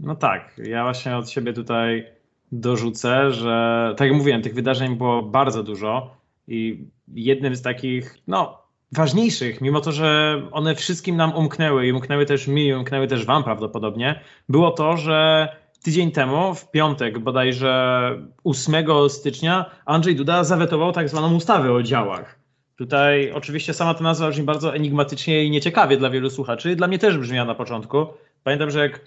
[0.00, 2.06] No tak, ja właśnie od siebie tutaj
[2.52, 6.16] dorzucę, że tak jak mówiłem, tych wydarzeń było bardzo dużo
[6.48, 12.26] i jednym z takich, no, ważniejszych, mimo to, że one wszystkim nam umknęły i umknęły
[12.26, 15.48] też mi, umknęły też wam prawdopodobnie, było to, że
[15.82, 18.10] tydzień temu, w piątek bodajże
[18.44, 18.74] 8
[19.08, 22.38] stycznia, Andrzej Duda zawetował tak zwaną ustawę o działach.
[22.76, 26.76] Tutaj oczywiście sama ta nazwa brzmi bardzo enigmatycznie i nieciekawie dla wielu słuchaczy.
[26.76, 28.06] Dla mnie też brzmiała na początku.
[28.44, 29.00] Pamiętam, że jak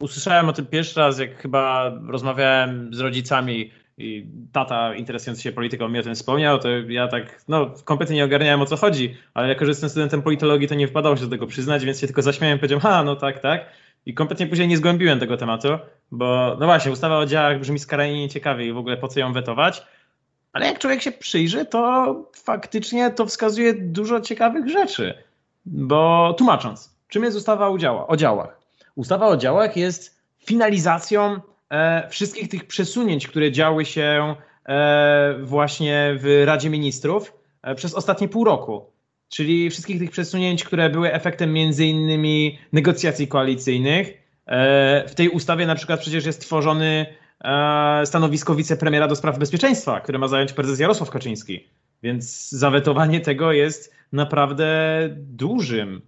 [0.00, 5.88] usłyszałem o tym pierwszy raz, jak chyba rozmawiałem z rodzicami i tata interesujący się polityką
[5.88, 9.48] mi o tym wspomniał, to ja tak, no, kompletnie nie ogarniałem o co chodzi, ale
[9.48, 12.22] jako, że jestem studentem politologii, to nie wypadało się do tego przyznać, więc się tylko
[12.22, 13.66] zaśmiałem i powiedziałem, ha, no tak, tak.
[14.06, 15.68] I kompletnie później nie zgłębiłem tego tematu,
[16.10, 19.32] bo no właśnie, ustawa o działach brzmi skrajnie nieciekawie i w ogóle po co ją
[19.32, 19.82] wetować.
[20.52, 25.14] Ale jak człowiek się przyjrzy, to faktycznie to wskazuje dużo ciekawych rzeczy.
[25.66, 28.60] Bo tłumacząc, czym jest ustawa o, działa, o działach?
[28.94, 34.34] Ustawa o działach jest finalizacją e, wszystkich tych przesunięć, które działy się
[34.66, 38.90] e, właśnie w Radzie Ministrów e, przez ostatnie pół roku.
[39.28, 44.24] Czyli wszystkich tych przesunięć, które były efektem między innymi negocjacji koalicyjnych.
[45.06, 47.06] W tej ustawie na przykład przecież jest tworzony
[48.04, 51.68] stanowisko wicepremiera do spraw bezpieczeństwa, które ma zająć prezes Jarosław Kaczyński.
[52.02, 56.02] Więc zawetowanie tego jest naprawdę dużym,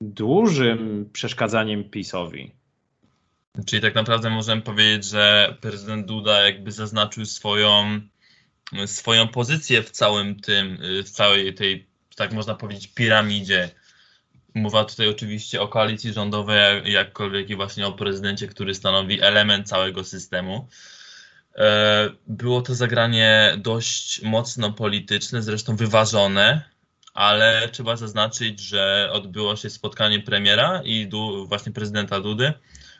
[0.00, 2.61] dużym przeszkadzaniem PiSowi.
[3.66, 8.00] Czyli tak naprawdę możemy powiedzieć, że prezydent Duda jakby zaznaczył swoją,
[8.86, 11.86] swoją pozycję w całym tym, w całej tej,
[12.16, 13.70] tak można powiedzieć, piramidzie.
[14.54, 20.04] Mowa tutaj oczywiście o koalicji rządowej, jakkolwiek i właśnie o prezydencie, który stanowi element całego
[20.04, 20.68] systemu.
[21.56, 26.62] E, było to zagranie dość mocno polityczne, zresztą wyważone,
[27.14, 31.08] ale trzeba zaznaczyć, że odbyło się spotkanie premiera i
[31.46, 32.52] właśnie prezydenta Dudy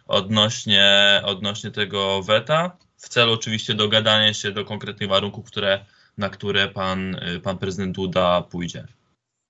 [0.07, 5.85] odnośnie, odnośnie tego weta, w celu oczywiście dogadania się do konkretnych warunków, które,
[6.19, 8.87] na które pan, pan prezydent Duda pójdzie.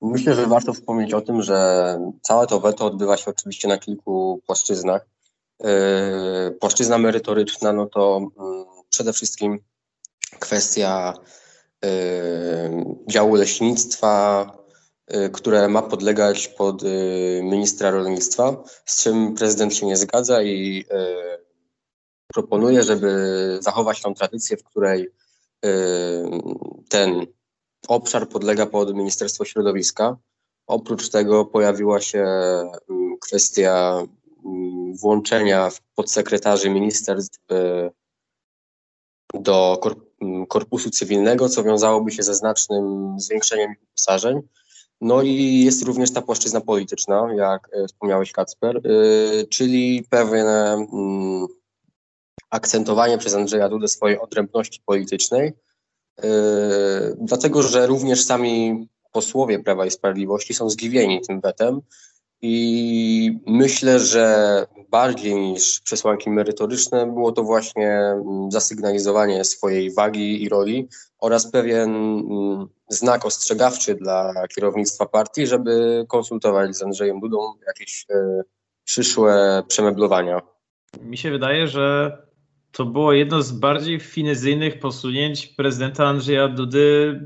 [0.03, 4.43] Myślę, że warto wspomnieć o tym, że całe to weto odbywa się oczywiście na kilku
[4.47, 5.07] płaszczyznach.
[5.65, 9.59] Yy, płaszczyzna merytoryczna, no to mm, przede wszystkim
[10.39, 11.15] kwestia
[11.83, 11.91] yy,
[13.11, 14.47] działu leśnictwa,
[15.33, 21.43] które ma podlegać pod y, ministra rolnictwa, z czym prezydent się nie zgadza i y,
[22.35, 23.09] proponuje, żeby
[23.61, 25.11] zachować tą tradycję, w której
[26.89, 27.27] ten
[27.89, 30.17] obszar podlega pod Ministerstwo Środowiska.
[30.67, 32.27] Oprócz tego pojawiła się
[33.21, 34.03] kwestia
[35.01, 37.39] włączenia podsekretarzy ministerstw
[39.35, 39.81] do
[40.49, 44.43] korpusu cywilnego, co wiązałoby się ze znacznym zwiększeniem uposażeń.
[45.03, 48.81] No i jest również ta płaszczyzna polityczna, jak e, wspomniałeś Kacper, e,
[49.47, 51.47] czyli pewne mm,
[52.51, 55.53] akcentowanie przez Andrzeja Dudę swojej odrębności politycznej,
[56.19, 56.31] e,
[57.21, 61.81] dlatego że również sami posłowie Prawa i Sprawiedliwości są zdziwieni tym wetem
[62.43, 70.49] i myślę, że bardziej niż przesłanki merytoryczne było to właśnie mm, zasygnalizowanie swojej wagi i
[70.49, 78.07] roli oraz pewien mm, znak ostrzegawczy dla kierownictwa partii, żeby konsultować z Andrzejem Dudą jakieś
[78.11, 78.43] e,
[78.85, 80.41] przyszłe przemeblowania.
[81.03, 82.19] Mi się wydaje, że
[82.73, 87.21] to było jedno z bardziej finezyjnych posunięć prezydenta Andrzeja Dudy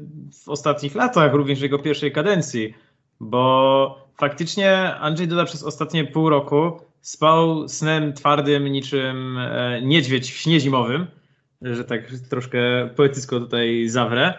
[0.44, 2.74] w ostatnich latach, również jego pierwszej kadencji,
[3.20, 10.37] bo faktycznie Andrzej Duda przez ostatnie pół roku spał snem twardym niczym e, niedźwiedź w
[10.37, 11.07] śnie zimowym,
[11.62, 12.00] że tak
[12.31, 12.59] troszkę
[12.96, 14.35] poetycko tutaj zawrę.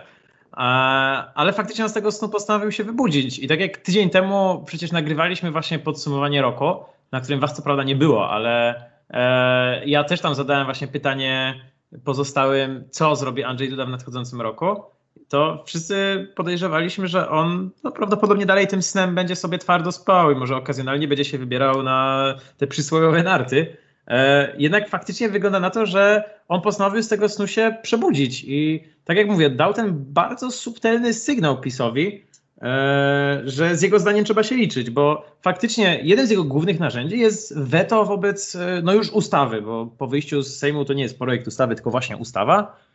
[1.36, 3.40] Ale faktycznie z tego snu postanowił się wybudzić.
[3.40, 6.76] I tak jak tydzień temu przecież nagrywaliśmy właśnie podsumowanie roku,
[7.12, 11.62] na którym was co prawda nie było, ale e, ja też tam zadałem właśnie pytanie
[12.04, 14.84] pozostałym, co zrobi Andrzej Duda w nadchodzącym roku.
[15.30, 20.36] To wszyscy podejrzewaliśmy, że on no, prawdopodobnie dalej tym snem będzie sobie twardo spał i
[20.36, 23.78] może okazjonalnie będzie się wybierał na te przysłowiowe narty.
[24.08, 28.84] E, jednak faktycznie wygląda na to, że on postanowił z tego snu się przebudzić i
[29.06, 32.24] tak jak mówię, dał ten bardzo subtelny sygnał PiSowi,
[32.62, 37.20] e, że z jego zdaniem trzeba się liczyć, bo faktycznie jeden z jego głównych narzędzi
[37.20, 41.20] jest weto wobec e, no już ustawy, bo po wyjściu z Sejmu to nie jest
[41.20, 42.88] projekt ustawy, tylko właśnie ustawa.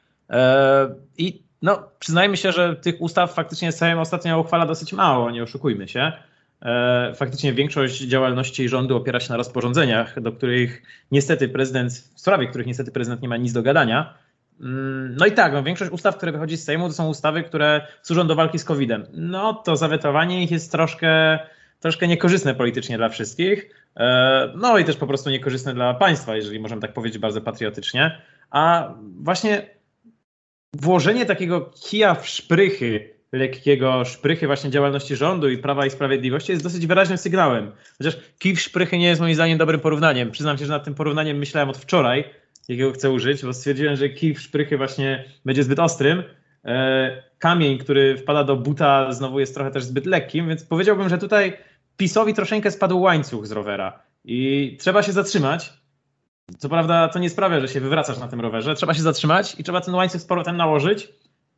[1.18, 5.88] I no, przyznajmy się, że tych ustaw faktycznie Sejm ostatnio uchwala dosyć mało, nie oszukujmy
[5.88, 6.12] się.
[6.62, 12.46] E, faktycznie większość działalności rządu opiera się na rozporządzeniach, do których niestety prezydent, w sprawie
[12.46, 14.14] których niestety prezydent nie ma nic do gadania.
[14.60, 17.86] Mm, no i tak, no, większość ustaw, które wychodzi z Sejmu, to są ustawy, które
[18.02, 19.06] służą do walki z COVID-em.
[19.12, 21.38] No to zawetowanie ich jest troszkę,
[21.80, 23.70] troszkę niekorzystne politycznie dla wszystkich.
[23.96, 28.18] E, no i też po prostu niekorzystne dla państwa, jeżeli możemy tak powiedzieć bardzo patriotycznie.
[28.50, 29.66] A właśnie
[30.76, 36.64] włożenie takiego kija w szprychy lekkiego szprychy właśnie działalności rządu i Prawa i Sprawiedliwości jest
[36.64, 37.72] dosyć wyraźnym sygnałem.
[37.98, 40.30] Chociaż kij w szprychy nie jest moim zdaniem dobrym porównaniem.
[40.30, 42.24] Przyznam się, że nad tym porównaniem myślałem od wczoraj,
[42.68, 46.22] jakiego chcę użyć, bo stwierdziłem, że kij w szprychy właśnie będzie zbyt ostrym,
[46.64, 51.18] e, kamień, który wpada do buta, znowu jest trochę też zbyt lekkim, więc powiedziałbym, że
[51.18, 51.56] tutaj
[51.96, 55.81] PiSowi troszeczkę spadł łańcuch z rowera i trzeba się zatrzymać.
[56.58, 59.64] Co prawda to nie sprawia, że się wywracasz na tym rowerze, trzeba się zatrzymać i
[59.64, 61.08] trzeba ten łańcuch z powrotem nałożyć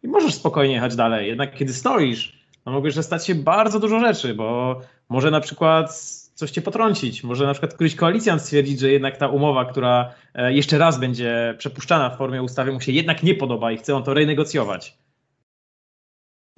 [0.03, 1.29] i możesz spokojnie jechać dalej.
[1.29, 5.95] Jednak kiedy stoisz, no mogłeś stać się bardzo dużo rzeczy, bo może na przykład
[6.35, 7.25] coś cię potrącić.
[7.25, 11.55] Może na przykład któryś koalicjant stwierdzić, że jednak ta umowa, która e, jeszcze raz będzie
[11.59, 14.99] przepuszczana w formie ustawy, mu się jednak nie podoba i chce on to renegocjować.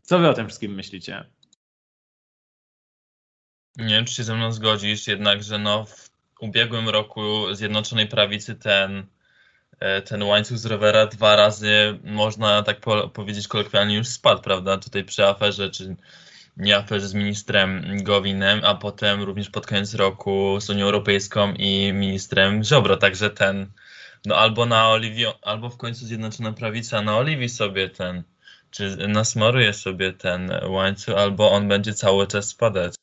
[0.03, 1.25] Co wy o tym wszystkim myślicie?
[3.77, 8.55] Nie wiem, czy się ze mną zgodzisz, jednak, że no w ubiegłym roku Zjednoczonej Prawicy
[8.55, 9.07] ten,
[9.81, 14.79] e, ten łańcuch z rowera dwa razy, można tak po, powiedzieć kolokwialnie, już spadł, prawda?
[14.79, 15.97] Tutaj przy aferze, czy
[16.57, 21.93] nie aferze z ministrem Gowinem, a potem również pod koniec roku z Unią Europejską i
[21.93, 23.67] ministrem Ziobro, także ten,
[24.27, 28.23] no albo na Oliwii, albo w końcu Zjednoczona Prawica na Oliwii sobie ten,
[28.71, 32.95] czy nasmaruje sobie ten łańcuch, albo on będzie cały czas spadać.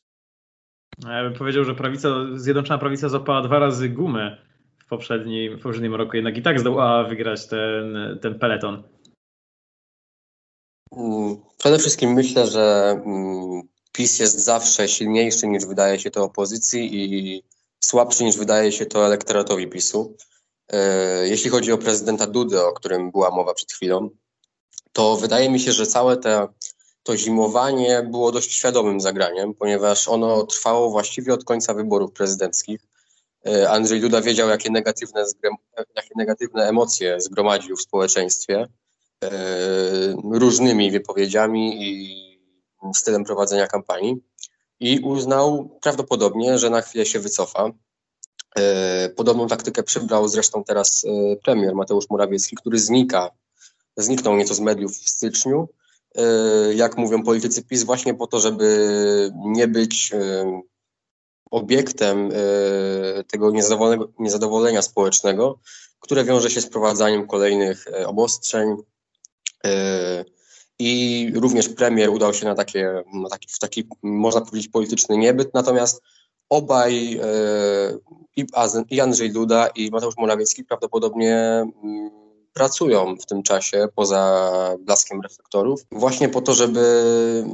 [1.02, 4.36] Ja bym powiedział, że prawica, Zjednoczona Prawica zapała dwa razy gumę
[4.78, 8.82] w poprzednim, w poprzednim roku, jednak i tak zdołała wygrać ten, ten peleton.
[10.96, 16.90] Mm, przede wszystkim myślę, że mm, PiS jest zawsze silniejszy niż wydaje się to opozycji
[16.94, 17.42] i
[17.80, 20.16] słabszy niż wydaje się to elektoratowi PiSu.
[20.72, 24.10] E, jeśli chodzi o prezydenta Dudę, o którym była mowa przed chwilą,
[24.92, 26.48] to wydaje mi się, że całe te,
[27.04, 32.80] to zimowanie było dość świadomym zagraniem, ponieważ ono trwało właściwie od końca wyborów prezydenckich.
[33.46, 35.24] E, Andrzej Duda wiedział, jakie negatywne,
[35.96, 38.68] jakie negatywne emocje zgromadził w społeczeństwie
[39.24, 39.30] E,
[40.30, 42.24] różnymi wypowiedziami i
[42.94, 44.16] stylem prowadzenia kampanii
[44.80, 47.70] i uznał prawdopodobnie, że na chwilę się wycofa.
[48.56, 53.30] E, podobną taktykę przybrał zresztą teraz e, premier Mateusz Morawiecki, który znika,
[53.96, 55.68] zniknął nieco z mediów w styczniu,
[56.74, 60.12] jak mówią politycy PiS, właśnie po to, żeby nie być
[61.50, 62.30] obiektem
[63.30, 63.52] tego
[64.18, 65.58] niezadowolenia społecznego,
[66.00, 68.76] które wiąże się z prowadzaniem kolejnych obostrzeń,
[70.78, 75.54] I również premier udał się na takie, na taki, w taki, można powiedzieć, polityczny niebyt.
[75.54, 76.02] Natomiast
[76.48, 77.20] obaj,
[78.90, 81.36] i Andrzej Duda, i Mateusz Morawiecki, prawdopodobnie
[81.84, 82.10] mm,
[82.54, 86.80] pracują w tym czasie poza blaskiem reflektorów, właśnie po to, żeby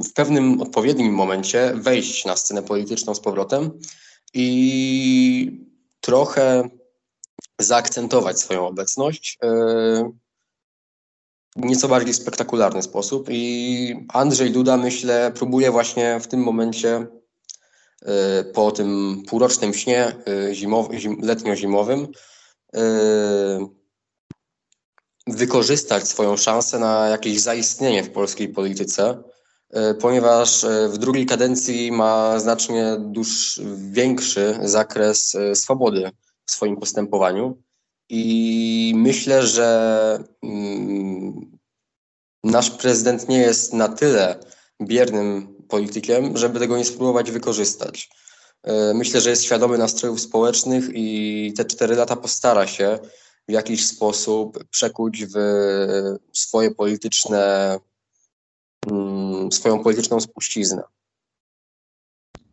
[0.03, 3.71] w pewnym odpowiednim momencie wejść na scenę polityczną z powrotem
[4.33, 5.67] i
[6.01, 6.69] trochę
[7.59, 9.37] zaakcentować swoją obecność.
[9.43, 10.11] E,
[11.55, 17.07] nieco bardziej spektakularny sposób i Andrzej Duda, myślę, próbuje właśnie w tym momencie
[18.01, 18.07] y,
[18.53, 20.15] po tym półrocznym śnie
[20.49, 22.07] y, zimow, zim, letnio-zimowym
[25.31, 29.23] wykorzystać swoją szansę na jakieś zaistnienie w polskiej polityce,
[29.99, 36.11] ponieważ w drugiej kadencji ma znacznie dłuż, większy zakres swobody
[36.45, 37.57] w swoim postępowaniu.
[38.09, 41.59] I myślę, że mm,
[42.43, 44.39] nasz prezydent nie jest na tyle
[44.81, 48.09] biernym politykiem, żeby tego nie spróbować wykorzystać.
[48.63, 52.99] E, myślę, że jest świadomy nastrojów społecznych i te cztery lata postara się
[53.47, 55.37] w jakiś sposób przekuć w
[56.33, 57.77] swoje polityczne,
[58.91, 60.83] mm, swoją polityczną spuściznę.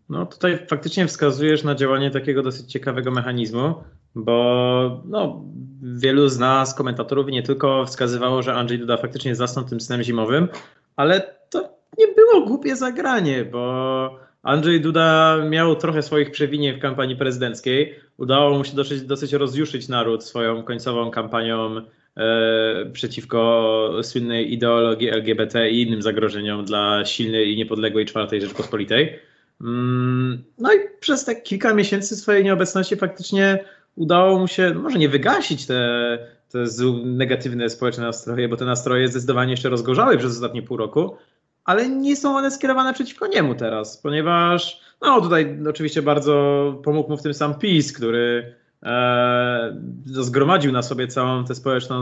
[0.09, 3.75] No tutaj faktycznie wskazujesz na działanie takiego dosyć ciekawego mechanizmu,
[4.15, 5.45] bo no,
[5.83, 10.49] wielu z nas, komentatorów, nie tylko wskazywało, że Andrzej Duda faktycznie zasnął tym snem zimowym,
[10.97, 11.21] ale
[11.51, 17.95] to nie było głupie zagranie, bo Andrzej Duda miał trochę swoich przewinień w kampanii prezydenckiej.
[18.17, 21.77] Udało mu się dosyć, dosyć rozjuszyć naród swoją końcową kampanią
[22.17, 29.19] e, przeciwko słynnej ideologii LGBT i innym zagrożeniom dla silnej i niepodległej czwartej Rzeczpospolitej.
[29.61, 33.65] Mm, no i przez te kilka miesięcy swojej nieobecności faktycznie
[33.97, 36.65] udało mu się, może nie wygasić te, te
[37.05, 41.17] negatywne społeczne nastroje, bo te nastroje zdecydowanie jeszcze rozgorzały przez ostatnie pół roku,
[41.69, 47.17] ale nie są one skierowane przeciwko niemu teraz, ponieważ no tutaj oczywiście bardzo pomógł mu
[47.17, 52.01] w tym sam PiS, który e, zgromadził na sobie całą tę społeczną,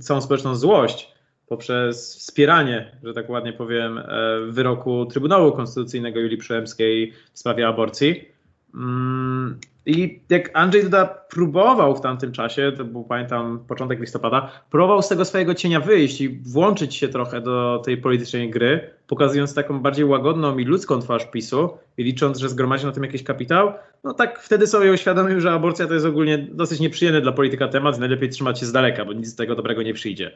[0.00, 1.12] całą społeczną złość
[1.46, 4.04] poprzez wspieranie, że tak ładnie powiem, e,
[4.48, 8.28] wyroku Trybunału Konstytucyjnego Julii Przyłębskiej w sprawie aborcji.
[8.74, 15.02] Mm, I jak Andrzej Duda próbował w tamtym czasie, to był pamiętam początek listopada, próbował
[15.02, 19.80] z tego swojego cienia wyjść i włączyć się trochę do tej politycznej gry, pokazując taką
[19.80, 23.72] bardziej łagodną i ludzką twarz PiSu i licząc, że zgromadzi na tym jakiś kapitał,
[24.04, 27.98] no tak wtedy sobie uświadomił, że aborcja to jest ogólnie dosyć nieprzyjemny dla polityka temat,
[27.98, 30.30] najlepiej trzymać się z daleka, bo nic z tego dobrego nie przyjdzie.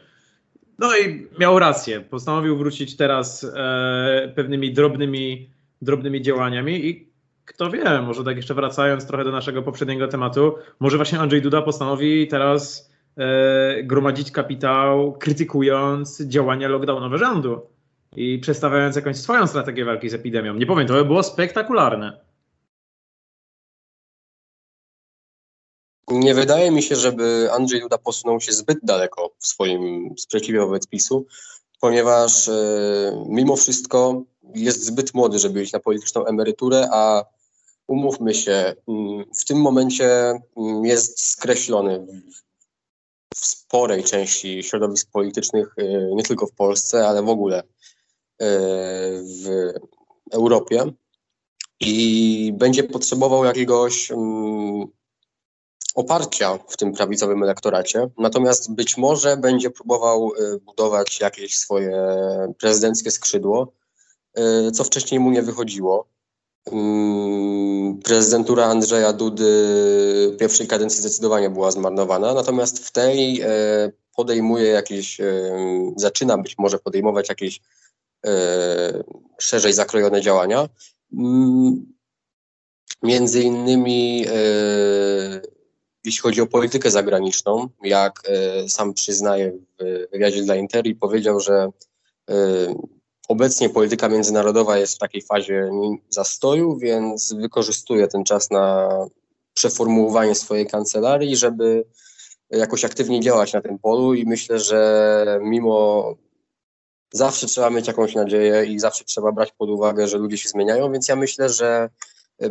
[0.78, 2.00] no i miał rację.
[2.00, 5.50] Postanowił wrócić teraz e, pewnymi drobnymi,
[5.82, 7.05] drobnymi działaniami i
[7.46, 11.62] kto wie, może tak jeszcze wracając trochę do naszego poprzedniego tematu, może właśnie Andrzej Duda
[11.62, 17.60] postanowi teraz e, gromadzić kapitał, krytykując działania lockdownowe rządu
[18.16, 20.54] i przedstawiając jakąś swoją strategię walki z epidemią.
[20.54, 22.20] Nie powiem, to by było spektakularne.
[26.08, 30.86] Nie wydaje mi się, żeby Andrzej Duda posunął się zbyt daleko w swoim sprzeciwie wobec
[30.86, 31.26] PiSu,
[31.80, 34.22] ponieważ e, mimo wszystko
[34.54, 37.24] jest zbyt młody, żeby iść na polityczną emeryturę, a
[37.88, 40.06] umówmy się, mm, w tym momencie
[40.56, 42.06] mm, jest skreślony
[43.34, 47.64] w sporej części środowisk politycznych, e, nie tylko w Polsce, ale w ogóle e,
[49.22, 49.72] w
[50.32, 50.92] Europie
[51.80, 54.86] i będzie potrzebował jakiegoś mm,
[55.96, 62.02] oparcia w tym prawicowym elektoracie, natomiast być może będzie próbował y, budować jakieś swoje
[62.58, 63.72] prezydenckie skrzydło,
[64.38, 66.08] y, co wcześniej mu nie wychodziło.
[66.72, 73.46] Mm, prezydentura Andrzeja Dudy pierwszej kadencji zdecydowanie była zmarnowana, natomiast w tej y,
[74.16, 75.20] podejmuje jakieś,
[75.96, 77.60] zaczyna być może podejmować jakieś
[79.38, 80.68] szerzej zakrojone działania.
[81.12, 81.94] Mm,
[83.02, 84.26] między innymi
[86.06, 91.68] jeśli chodzi o politykę zagraniczną, jak e, sam przyznaje w wywiadzie dla Interi, powiedział, że
[92.30, 92.34] e,
[93.28, 95.70] obecnie polityka międzynarodowa jest w takiej fazie
[96.10, 98.88] zastoju, więc wykorzystuje ten czas na
[99.54, 101.84] przeformułowanie swojej kancelarii, żeby
[102.50, 106.14] jakoś aktywnie działać na tym polu i myślę, że mimo
[107.12, 110.92] zawsze trzeba mieć jakąś nadzieję i zawsze trzeba brać pod uwagę, że ludzie się zmieniają,
[110.92, 111.90] więc ja myślę, że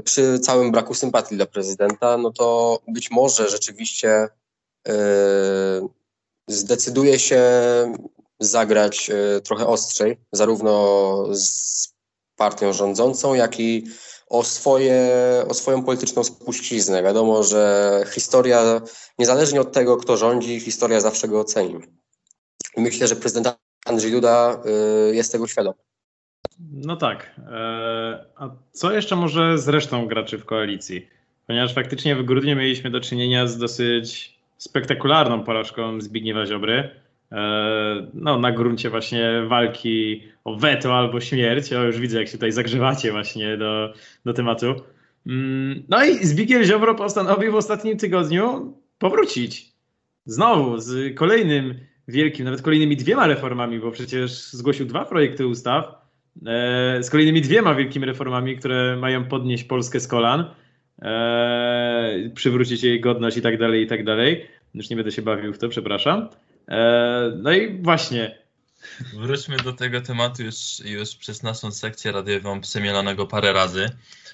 [0.03, 4.27] przy całym braku sympatii dla prezydenta, no to być może rzeczywiście
[4.87, 4.93] yy,
[6.47, 7.41] zdecyduje się
[8.39, 11.95] zagrać yy, trochę ostrzej, zarówno z
[12.35, 13.87] partią rządzącą, jak i
[14.27, 15.09] o, swoje,
[15.47, 17.03] o swoją polityczną spuściznę.
[17.03, 18.81] Wiadomo, że historia,
[19.19, 21.75] niezależnie od tego, kto rządzi, historia zawsze go oceni.
[22.77, 24.61] Myślę, że prezydent Andrzej Duda
[25.09, 25.77] yy, jest tego świadomy.
[26.71, 27.35] No tak.
[27.51, 31.07] E, a co jeszcze może z resztą graczy w koalicji?
[31.47, 37.04] Ponieważ faktycznie w grudniu mieliśmy do czynienia z dosyć spektakularną porażką Zbigniewa Ziobry.
[37.31, 41.71] E, no, na gruncie właśnie walki o weto albo śmierć.
[41.71, 43.93] Ja już widzę, jak się tutaj zagrzewacie właśnie do,
[44.25, 44.75] do tematu.
[45.27, 49.71] Mm, no i Zbigniew Ziobro postanowił w ostatnim tygodniu powrócić.
[50.25, 51.75] Znowu z kolejnym
[52.07, 56.05] wielkim, nawet kolejnymi dwiema reformami, bo przecież zgłosił dwa projekty ustaw
[56.45, 60.45] E, z kolejnymi dwiema wielkimi reformami, które mają podnieść Polskę z kolan,
[61.01, 64.45] e, przywrócić jej godność i tak dalej, i tak dalej.
[64.73, 66.27] Już nie będę się bawił w to, przepraszam.
[66.67, 68.45] E, no i właśnie.
[69.13, 73.89] Wróćmy do tego tematu już, już przez naszą sekcję radiową przemielonego parę razy,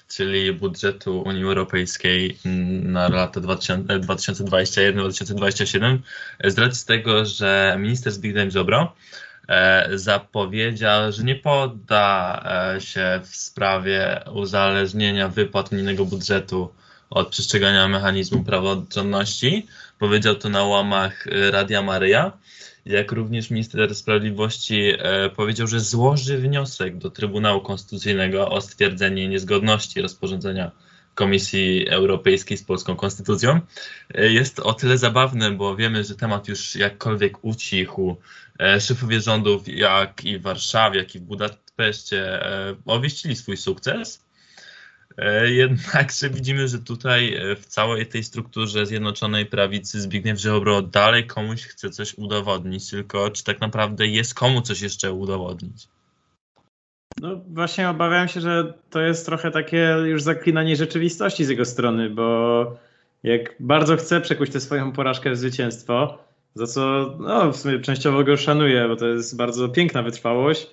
[0.08, 2.38] czyli budżetu Unii Europejskiej
[2.82, 5.98] na lata 2021-2027.
[6.44, 8.92] Z racji tego, że minister Zbigniew Ziobro
[9.48, 12.42] E, zapowiedział, że nie podda
[12.76, 16.74] e, się w sprawie uzależnienia wypłat unijnego budżetu
[17.10, 19.66] od przestrzegania mechanizmu praworządności.
[20.02, 22.38] Powiedział to na łamach Radia Maryja.
[22.86, 30.02] Jak również minister sprawiedliwości e, powiedział, że złoży wniosek do Trybunału Konstytucyjnego o stwierdzenie niezgodności
[30.02, 30.70] rozporządzenia
[31.14, 33.60] Komisji Europejskiej z polską konstytucją.
[34.14, 38.16] Jest o tyle zabawne, bo wiemy, że temat już jakkolwiek ucichł.
[38.60, 44.24] E, szefowie rządów, jak i w Warszawie, jak i w Budapeszcie, e, owieścili swój sukces.
[45.18, 51.62] E, jednakże widzimy, że tutaj w całej tej strukturze Zjednoczonej Prawicy Zbigniew Ziobro dalej komuś
[51.62, 55.88] chce coś udowodnić, tylko czy tak naprawdę jest komu coś jeszcze udowodnić?
[57.20, 62.10] No właśnie obawiam się, że to jest trochę takie już zaklinanie rzeczywistości z jego strony,
[62.10, 62.76] bo
[63.22, 66.18] jak bardzo chce przekuć tę swoją porażkę w zwycięstwo,
[66.54, 70.66] za co no, w sumie częściowo go szanuję, bo to jest bardzo piękna wytrwałość,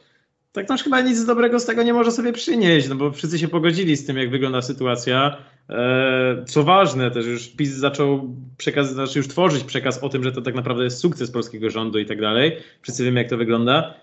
[0.51, 3.47] tak to chyba nic dobrego z tego nie może sobie przynieść, no bo wszyscy się
[3.47, 5.37] pogodzili z tym, jak wygląda sytuacja.
[5.69, 10.31] E, co ważne, też już PiS zaczął przekaz, znaczy już tworzyć przekaz o tym, że
[10.31, 12.57] to tak naprawdę jest sukces polskiego rządu i tak dalej.
[12.81, 13.93] Wszyscy wiemy, jak to wygląda.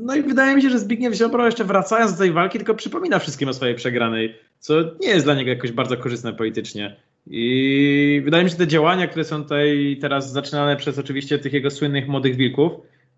[0.00, 3.18] No i wydaje mi się, że Zbigniew Ziobro jeszcze wracając do tej walki, tylko przypomina
[3.18, 6.96] wszystkim o swojej przegranej, co nie jest dla niego jakoś bardzo korzystne politycznie.
[7.26, 11.52] I wydaje mi się, że te działania, które są tutaj teraz zaczynane przez oczywiście tych
[11.52, 12.72] jego słynnych młodych wilków,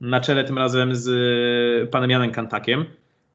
[0.04, 2.84] na czele tym razem z e, panem Janem Kantakiem,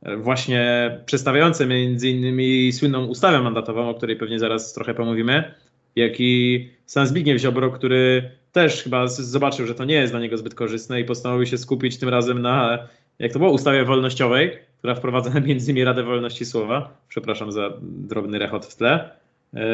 [0.01, 5.53] e, właśnie przedstawiające między innymi słynną ustawę mandatową, o której pewnie zaraz trochę pomówimy,
[5.95, 10.37] jak i sam Zbigniew Ziobro, który też chyba zobaczył, że to nie jest dla niego
[10.37, 12.87] zbyt korzystne i postanowił się skupić tym razem na,
[13.19, 16.97] jak to było, ustawie wolnościowej, która wprowadza między innymi Radę Wolności Słowa.
[17.07, 19.09] Przepraszam za drobny rechot w tle.
[19.53, 19.65] E,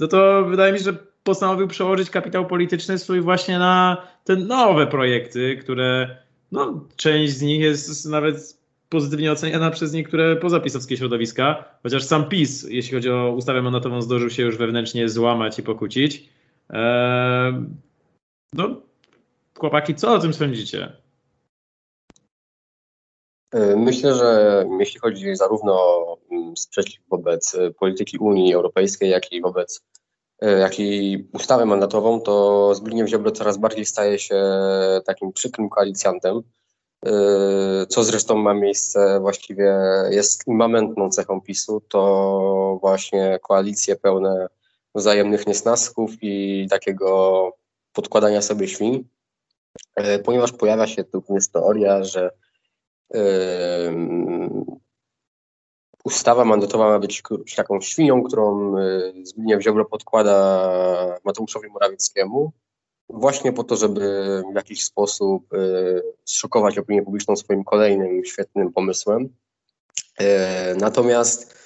[0.00, 0.94] no to wydaje mi się, że
[1.26, 6.16] postanowił przełożyć kapitał polityczny swój właśnie na te nowe projekty, które
[6.52, 8.58] no, część z nich jest nawet
[8.88, 14.30] pozytywnie oceniana przez niektóre pozapisowskie środowiska, chociaż sam PiS, jeśli chodzi o ustawę mandatową, zdążył
[14.30, 16.28] się już wewnętrznie złamać i pokłócić.
[16.70, 17.54] Eee,
[18.52, 18.80] no,
[19.58, 20.92] chłopaki, co o tym sądzicie?
[23.54, 29.40] E, myślę, że jeśli chodzi zarówno o mm, sprzeciw wobec polityki Unii Europejskiej, jak i
[29.40, 29.82] wobec
[30.40, 34.44] jak i ustawę mandatową, to Zbigniew Ziobro coraz bardziej staje się
[35.06, 36.42] takim przykrym koalicjantem,
[37.88, 39.78] co zresztą ma miejsce, właściwie
[40.10, 44.48] jest immamentną cechą PiSu, to właśnie koalicje pełne
[44.94, 47.50] wzajemnych niesnasków i takiego
[47.92, 49.08] podkładania sobie świń,
[50.24, 52.30] ponieważ pojawia się również teoria, że
[56.06, 57.22] ustawa mandatowa ma być
[57.56, 62.52] taką świnią, którą y, Zbigniew Ziobro podkłada Mateuszowi Morawieckiemu,
[63.08, 69.28] właśnie po to, żeby w jakiś sposób y, zszokować opinię publiczną swoim kolejnym świetnym pomysłem.
[70.18, 71.56] E, natomiast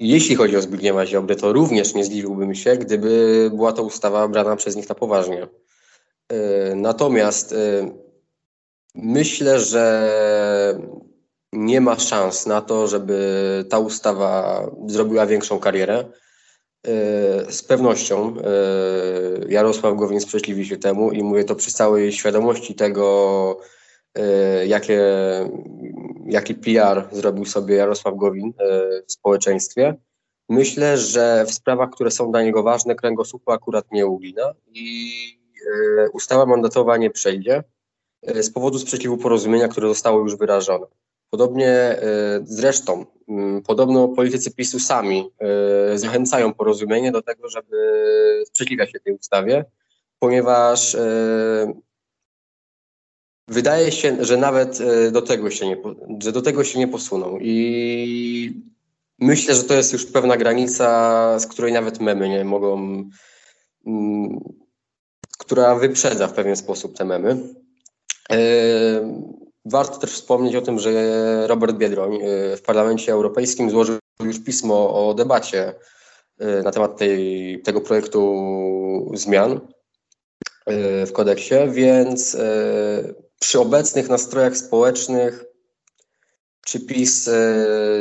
[0.00, 4.56] jeśli chodzi o Zbigniewa Ziobry, to również nie zdziwiłbym się, gdyby była to ustawa brana
[4.56, 5.48] przez nich na poważnie.
[6.76, 7.54] Natomiast
[8.94, 10.80] Myślę, że
[11.52, 16.04] nie ma szans na to, żeby ta ustawa zrobiła większą karierę.
[16.86, 18.42] E, z pewnością e,
[19.48, 23.60] Jarosław Gowin sprzeciwi się temu i mówię to przy całej świadomości tego,
[24.14, 25.00] e, jakie,
[26.26, 28.52] jaki PR zrobił sobie Jarosław Gowin
[29.06, 29.94] w społeczeństwie.
[30.48, 35.12] Myślę, że w sprawach, które są dla niego ważne, kręgosłupu akurat nie ugina i
[36.12, 37.62] ustawa mandatowa nie przejdzie.
[38.22, 40.86] Z powodu sprzeciwu porozumienia, które zostało już wyrażone.
[41.32, 42.00] Podobnie e,
[42.44, 47.76] zresztą, mm, podobno politycy PiSu sami e, zachęcają porozumienie do tego, żeby
[48.46, 49.64] sprzeciwiać się tej ustawie,
[50.18, 50.96] ponieważ
[53.48, 54.78] wydaje się, że nawet
[55.12, 55.76] do tego się nie,
[56.22, 58.62] że do tego się nie posuną i
[59.18, 63.04] myślę, że to jest już pewna granica, z której nawet memy nie mogą,
[63.86, 64.40] mm,
[65.38, 67.36] która wyprzedza w pewien sposób te memy.
[69.64, 70.92] Warto też wspomnieć o tym, że
[71.46, 75.74] Robert Biedroń e, w Parlamencie Europejskim złożył już pismo o debacie
[76.38, 79.60] e, na temat tej, tego projektu zmian
[80.66, 82.36] e, w kodeksie, więc
[83.40, 85.44] przy obecnych nastrojach społecznych
[86.66, 87.30] czy PiS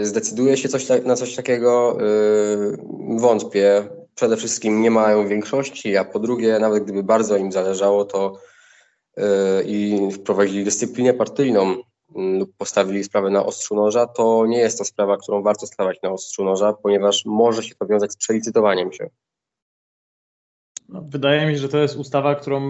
[0.01, 1.97] zdecyduje się coś, na coś takiego?
[3.18, 3.88] Wątpię.
[4.16, 8.39] Przede wszystkim nie mają większości, a po drugie, nawet gdyby bardzo im zależało, to
[9.66, 11.76] i wprowadzili dyscyplinę partyjną
[12.16, 15.98] mm, lub postawili sprawę na ostrzu noża, to nie jest to sprawa, którą warto stawiać
[16.04, 19.10] na ostrzu noża, ponieważ może się to wiązać z przelicytowaniem się.
[20.90, 22.62] No, wydaje mi się, że to jest ustawa, którą,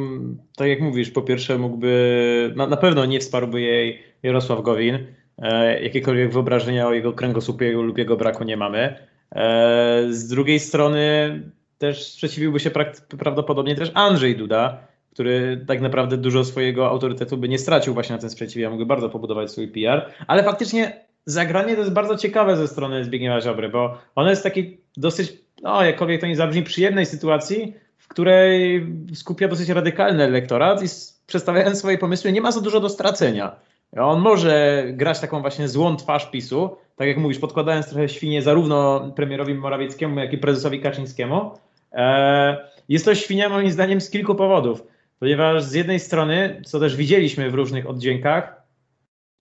[0.55, 5.07] tak jak mówisz, po pierwsze mógłby, na, na pewno nie wsparłby jej Jarosław Gowin.
[5.37, 9.07] E, jakiekolwiek wyobrażenia o jego kręgosłupie lub jego braku nie mamy.
[9.35, 11.41] E, z drugiej strony
[11.77, 12.71] też sprzeciwiłby się
[13.19, 18.21] prawdopodobnie też Andrzej Duda, który tak naprawdę dużo swojego autorytetu by nie stracił właśnie na
[18.21, 22.67] tym sprzeciwie, mógłby bardzo pobudować swój PR, ale faktycznie zagranie to jest bardzo ciekawe ze
[22.67, 25.33] strony Zbigniewa Ziobry, bo ono jest taki dosyć,
[25.63, 30.87] no jakkolwiek to nie zabrzmi, przyjemnej sytuacji, w której skupia dosyć radykalny elektorat i
[31.27, 33.55] przedstawiając swoje pomysły nie ma za dużo do stracenia.
[33.97, 39.11] On może grać taką właśnie złą twarz PiSu, tak jak mówisz, podkładając trochę świnie zarówno
[39.15, 41.51] premierowi Morawieckiemu, jak i prezesowi Kaczyńskiemu.
[41.93, 44.90] E, jest to świnia moim zdaniem z kilku powodów
[45.21, 48.61] ponieważ z jednej strony, co też widzieliśmy w różnych oddźwiękach,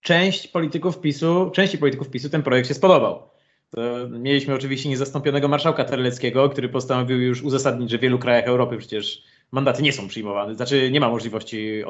[0.00, 3.22] część polityków PiSu, części polityków PiSu ten projekt się spodobał.
[3.70, 8.78] To mieliśmy oczywiście niezastąpionego marszałka Terleckiego, który postanowił już uzasadnić, że w wielu krajach Europy
[8.78, 9.22] przecież
[9.52, 11.84] mandaty nie są przyjmowane, znaczy nie ma możliwości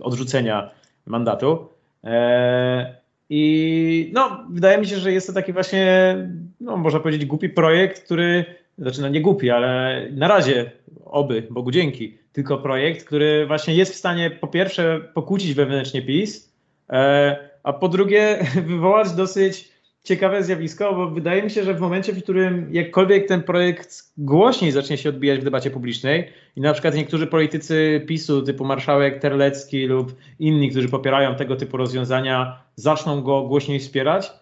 [0.00, 0.70] odrzucenia
[1.06, 1.68] mandatu.
[2.04, 2.86] Eee,
[3.30, 6.16] I no, wydaje mi się, że jest to taki właśnie,
[6.60, 8.44] no, można powiedzieć, głupi projekt, który,
[8.78, 10.70] znaczy no nie głupi, ale na razie,
[11.04, 16.52] oby, Bogu dzięki, tylko projekt, który właśnie jest w stanie po pierwsze pokłócić wewnętrznie PiS,
[16.90, 19.70] e, a po drugie wywołać dosyć
[20.04, 24.72] ciekawe zjawisko, bo wydaje mi się, że w momencie, w którym jakkolwiek ten projekt głośniej
[24.72, 29.86] zacznie się odbijać w debacie publicznej i na przykład niektórzy politycy PiSu typu marszałek Terlecki
[29.86, 34.32] lub inni, którzy popierają tego typu rozwiązania, zaczną go głośniej wspierać,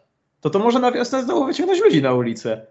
[0.40, 2.66] to to może na wiosnę znowu wyciągnąć ludzi na ulicę.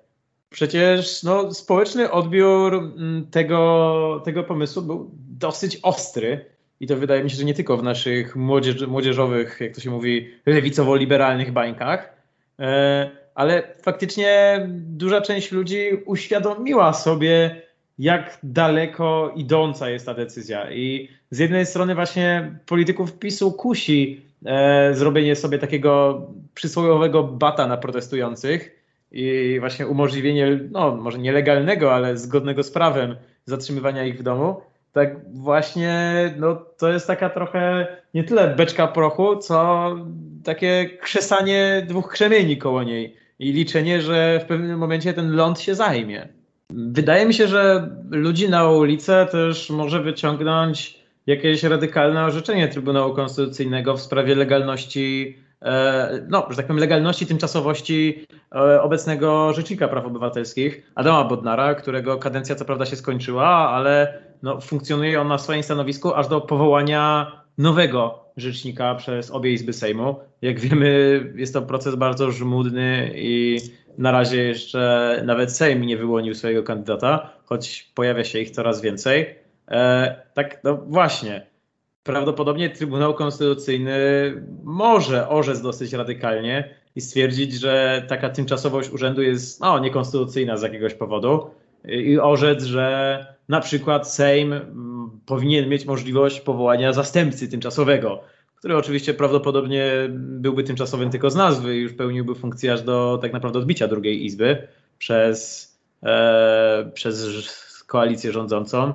[0.49, 6.45] Przecież no, społeczny odbiór mm, tego, tego pomysłu był dosyć ostry.
[6.79, 9.89] I to wydaje mi się, że nie tylko w naszych młodzież, młodzieżowych, jak to się
[9.89, 12.13] mówi, lewicowo-liberalnych bańkach,
[12.59, 17.61] e, ale faktycznie duża część ludzi uświadomiła sobie,
[17.99, 20.71] jak daleko idąca jest ta decyzja.
[20.71, 26.21] I z jednej strony właśnie polityków PiSu kusi e, zrobienie sobie takiego
[26.53, 28.76] przysłowiowego bata na protestujących
[29.11, 34.61] i właśnie umożliwienie, no może nielegalnego, ale zgodnego z prawem zatrzymywania ich w domu.
[34.91, 39.95] Tak właśnie, no to jest taka trochę nie tyle beczka prochu, co
[40.43, 45.75] takie krzesanie dwóch krzemieni koło niej i liczenie, że w pewnym momencie ten ląd się
[45.75, 46.27] zajmie.
[46.69, 53.97] Wydaje mi się, że ludzi na ulicę też może wyciągnąć jakieś radykalne orzeczenie Trybunału Konstytucyjnego
[53.97, 55.37] w sprawie legalności,
[56.29, 62.55] no, że tak powiem, legalności, tymczasowości e, obecnego Rzecznika Praw Obywatelskich, Adama Bodnara, którego kadencja
[62.55, 68.25] co prawda się skończyła, ale no, funkcjonuje on na swoim stanowisku aż do powołania nowego
[68.37, 70.15] rzecznika przez obie izby Sejmu.
[70.41, 73.59] Jak wiemy, jest to proces bardzo żmudny i
[73.97, 79.35] na razie jeszcze nawet Sejm nie wyłonił swojego kandydata, choć pojawia się ich coraz więcej.
[79.71, 81.56] E, tak, no właśnie.
[82.07, 83.93] Prawdopodobnie Trybunał Konstytucyjny
[84.63, 90.93] może orzec dosyć radykalnie i stwierdzić, że taka tymczasowość urzędu jest no, niekonstytucyjna z jakiegoś
[90.93, 91.49] powodu
[91.85, 98.21] i orzec, że na przykład Sejm mm, powinien mieć możliwość powołania zastępcy tymczasowego,
[98.55, 103.33] który oczywiście prawdopodobnie byłby tymczasowym tylko z nazwy i już pełniłby funkcję aż do tak
[103.33, 105.71] naprawdę odbicia drugiej izby przez,
[106.03, 107.27] e, przez
[107.87, 108.93] koalicję rządzącą.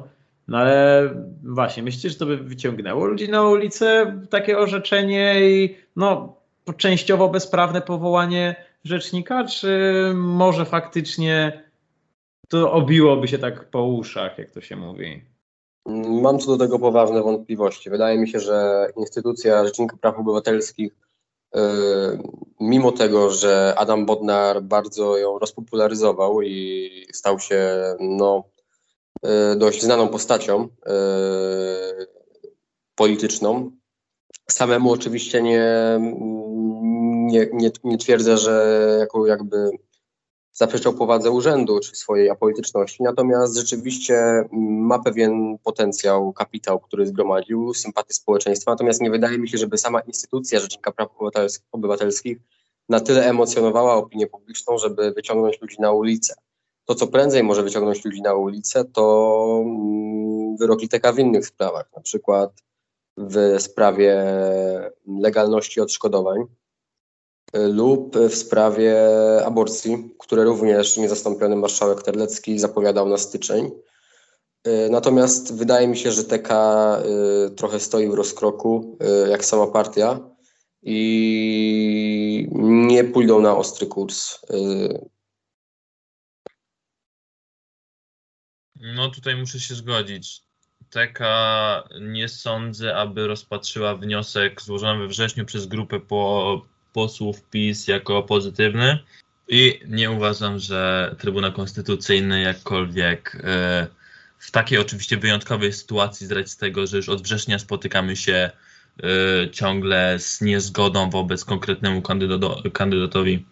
[0.48, 1.08] No ale
[1.44, 6.36] właśnie, myślicie, że to by wyciągnęło ludzi na ulicę, takie orzeczenie i no,
[6.76, 11.62] częściowo bezprawne powołanie rzecznika, czy może faktycznie
[12.48, 15.22] to obiłoby się tak po uszach, jak to się mówi?
[16.22, 17.90] Mam co do tego poważne wątpliwości.
[17.90, 20.92] Wydaje mi się, że instytucja Rzecznika Praw Obywatelskich,
[21.54, 21.60] yy,
[22.60, 27.60] mimo tego, że Adam Bodnar bardzo ją rozpopularyzował i stał się
[28.00, 28.44] no,
[29.56, 32.06] dość znaną postacią yy,
[32.94, 33.70] polityczną,
[34.50, 35.98] samemu oczywiście nie,
[37.30, 39.70] nie, nie, nie twierdzę, że jako jakby
[40.52, 48.14] zaprzeczał powadze urzędu czy swojej apolityczności, natomiast rzeczywiście ma pewien potencjał, kapitał, który zgromadził, sympatię
[48.14, 51.08] społeczeństwa, natomiast nie wydaje mi się, żeby sama instytucja Rzecznika Praw
[51.72, 52.38] Obywatelskich
[52.88, 56.34] na tyle emocjonowała opinię publiczną, żeby wyciągnąć ludzi na ulicę.
[56.84, 61.90] To, co prędzej może wyciągnąć ludzi na ulicę, to mm, wyroki TK w innych sprawach,
[61.96, 62.52] na przykład
[63.16, 64.24] w sprawie
[65.06, 66.44] legalności odszkodowań,
[67.54, 68.96] lub w sprawie
[69.44, 73.70] aborcji, które również niezastąpiony marszałek Terlecki zapowiadał na styczeń.
[74.90, 76.50] Natomiast wydaje mi się, że TK
[77.46, 78.98] y, trochę stoi w rozkroku,
[79.30, 80.20] jak sama partia,
[80.82, 84.38] i nie pójdą na ostry kurs.
[88.82, 90.40] No tutaj muszę się zgodzić.
[90.90, 91.18] TK
[92.00, 98.98] nie sądzę, aby rozpatrzyła wniosek złożony we wrześniu przez grupę po posłów PiS jako pozytywny
[99.48, 103.86] i nie uważam, że Trybunał Konstytucyjny jakkolwiek e,
[104.38, 108.50] w takiej oczywiście wyjątkowej sytuacji z tego, że już od września spotykamy się
[109.02, 112.02] e, ciągle z niezgodą wobec konkretnemu
[112.72, 113.46] kandydatowi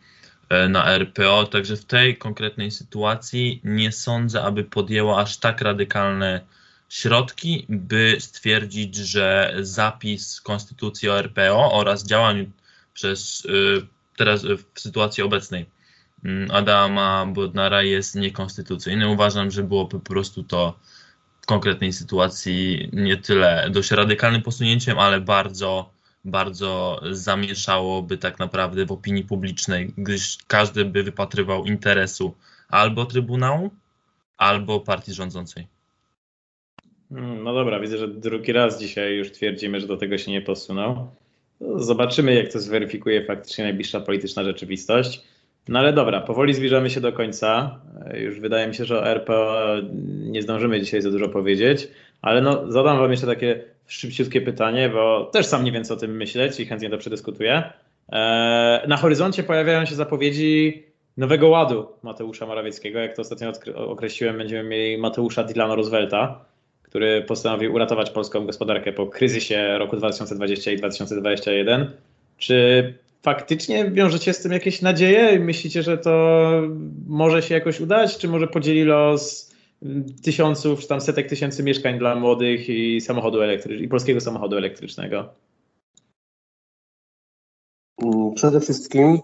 [0.68, 1.46] na RPO.
[1.46, 6.40] Także w tej konkretnej sytuacji nie sądzę, aby podjęła aż tak radykalne
[6.88, 12.50] środki, by stwierdzić, że zapis Konstytucji o RPO oraz działań
[12.94, 13.86] przez y,
[14.16, 15.66] teraz w sytuacji obecnej
[16.24, 19.08] mm, Adama Bodnara jest niekonstytucyjny.
[19.08, 20.78] Uważam, że byłoby po prostu to
[21.40, 25.90] w konkretnej sytuacji nie tyle dość radykalnym posunięciem, ale bardzo,
[26.24, 32.34] bardzo zamieszałoby tak naprawdę w opinii publicznej, gdyż każdy by wypatrywał interesu
[32.68, 33.70] albo Trybunału,
[34.36, 35.66] albo partii rządzącej.
[37.10, 40.42] Hmm, no dobra, widzę, że drugi raz dzisiaj już twierdzimy, że do tego się nie
[40.42, 41.10] posunął.
[41.76, 45.24] Zobaczymy, jak to zweryfikuje faktycznie najbliższa polityczna rzeczywistość.
[45.68, 47.80] No ale dobra, powoli zbliżamy się do końca.
[48.14, 49.66] Już wydaje mi się, że o RPO
[50.04, 51.88] nie zdążymy dzisiaj za dużo powiedzieć,
[52.22, 55.96] ale no, zadam Wam jeszcze takie szybciutkie pytanie, bo też sam nie wiem, co o
[55.96, 57.62] tym myśleć i chętnie to przedyskutuję.
[58.12, 60.82] E, na horyzoncie pojawiają się zapowiedzi
[61.16, 62.98] nowego ładu Mateusza Morawieckiego.
[62.98, 66.50] Jak to ostatnio określiłem, będziemy mieli Mateusza Dylana Roosevelta
[66.90, 71.90] który postanowił uratować polską gospodarkę po kryzysie roku 2020 i 2021.
[72.38, 75.40] Czy faktycznie wiążecie z tym jakieś nadzieje?
[75.40, 76.50] Myślicie, że to
[77.06, 79.49] może się jakoś udać, czy może podzieli los
[80.24, 85.34] tysiąców, czy tam setek tysięcy mieszkań dla młodych i samochodu elektrycznego, i polskiego samochodu elektrycznego?
[88.34, 89.20] Przede wszystkim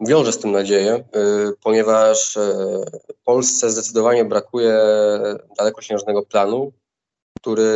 [0.00, 4.78] yy, z tym nadzieję, yy, ponieważ yy, Polsce zdecydowanie brakuje
[5.58, 6.72] dalekosiężnego planu,
[7.38, 7.72] który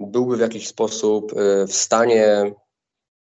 [0.00, 1.32] byłby w jakiś sposób
[1.68, 2.54] w stanie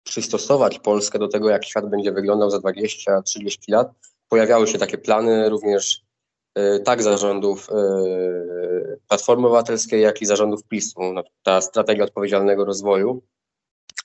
[0.03, 3.91] przystosować Polskę do tego, jak świat będzie wyglądał za 20-30 lat.
[4.29, 6.03] Pojawiały się takie plany również
[6.85, 7.67] tak zarządów
[9.07, 10.99] Platformy Obywatelskiej, jak i zarządów PiSu.
[11.43, 13.21] Ta strategia odpowiedzialnego rozwoju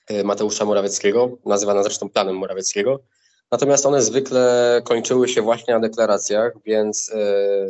[0.09, 2.99] E, Mateusza Morawieckiego, nazywana zresztą planem Morawieckiego.
[3.51, 7.69] Natomiast one zwykle kończyły się właśnie na deklaracjach, więc e,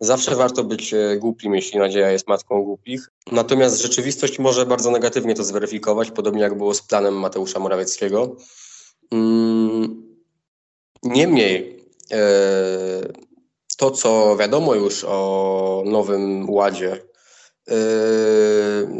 [0.00, 3.08] zawsze warto być e, głupim, jeśli nadzieja jest matką głupich.
[3.32, 8.36] Natomiast rzeczywistość może bardzo negatywnie to zweryfikować, podobnie jak było z planem Mateusza Morawieckiego.
[9.12, 10.02] Mm,
[11.02, 11.78] niemniej
[13.78, 17.00] to, co wiadomo już o Nowym Ładzie,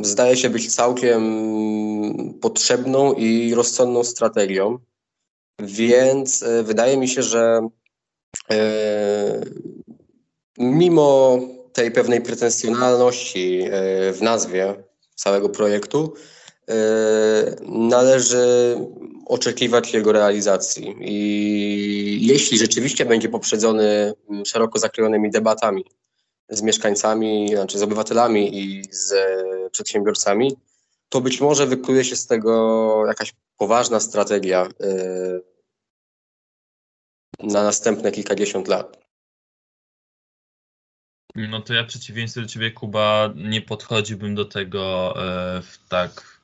[0.03, 1.23] zdaje się być całkiem
[2.41, 4.79] potrzebną i rozsądną strategią.
[5.61, 7.69] Więc e, wydaje mi się, że
[8.51, 9.41] e,
[10.59, 11.39] mimo
[11.73, 13.63] tej pewnej pretensjonalności
[14.13, 16.15] w nazwie całego projektu,
[17.63, 18.77] należy
[19.27, 20.97] oczekiwać jego realizacji.
[21.01, 24.13] I jeśli rzeczywiście będzie poprzedzony
[24.45, 25.85] szeroko zakrojonymi debatami
[26.49, 29.15] z mieszkańcami, znaczy z obywatelami i z
[29.71, 30.57] przedsiębiorcami,
[31.09, 35.43] to być może wykluje się z tego jakaś poważna strategia y,
[37.39, 39.09] na następne kilkadziesiąt lat.
[41.35, 46.38] No to ja w przeciwieństwie do ciebie, Kuba, nie podchodziłbym do tego e, w tak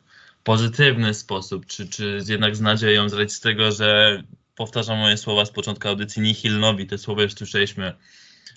[0.45, 4.23] pozytywny sposób, czy, czy jednak z nadzieją, z tego, że
[4.57, 7.93] powtarzam moje słowa z początku audycji nihil te słowa już słyszeliśmy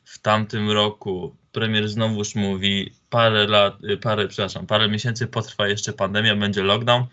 [0.06, 1.36] w tamtym roku.
[1.52, 7.06] Premier znowuż mówi parę lat, y, parę, przepraszam, parę miesięcy potrwa jeszcze pandemia, będzie lockdown,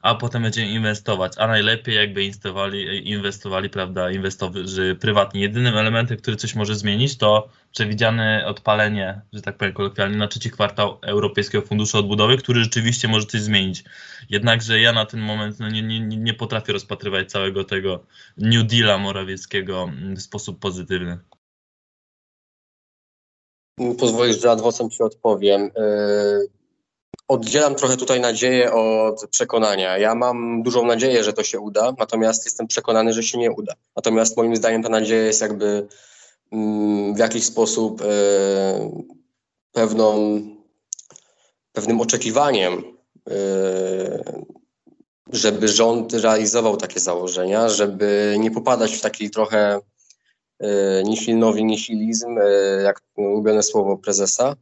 [0.00, 5.40] a potem będziemy inwestować, a najlepiej jakby inwestowali, inwestowali prawda, inwestorzy prywatni.
[5.40, 10.50] Jedynym elementem, który coś może zmienić, to przewidziane odpalenie, że tak powiem kolokwialnie, na trzeci
[10.50, 13.84] kwartał Europejskiego Funduszu Odbudowy, który rzeczywiście może coś zmienić.
[14.30, 18.04] Jednakże ja na ten moment no, nie, nie, nie potrafię rozpatrywać całego tego
[18.36, 21.18] New Deala Morawieckiego w sposób pozytywny
[23.98, 25.70] pozwolisz, że adwocem Ci odpowiem.
[25.76, 26.59] E,
[27.30, 29.98] oddzielam trochę tutaj nadzieję od przekonania.
[29.98, 33.74] Ja mam dużą nadzieję, że to się uda, natomiast jestem przekonany, że się nie uda.
[33.96, 35.88] Natomiast moim zdaniem ta nadzieja jest jakby
[36.52, 38.04] mm, w jakiś sposób e,
[39.72, 40.40] pewną,
[41.72, 42.82] pewnym oczekiwaniem,
[43.30, 43.34] e,
[45.32, 49.80] żeby rząd realizował takie założenia, żeby nie popadać w taki trochę
[50.60, 52.36] E, nihilnowi nihilizm,
[52.84, 54.56] jak ulubione słowo prezesa,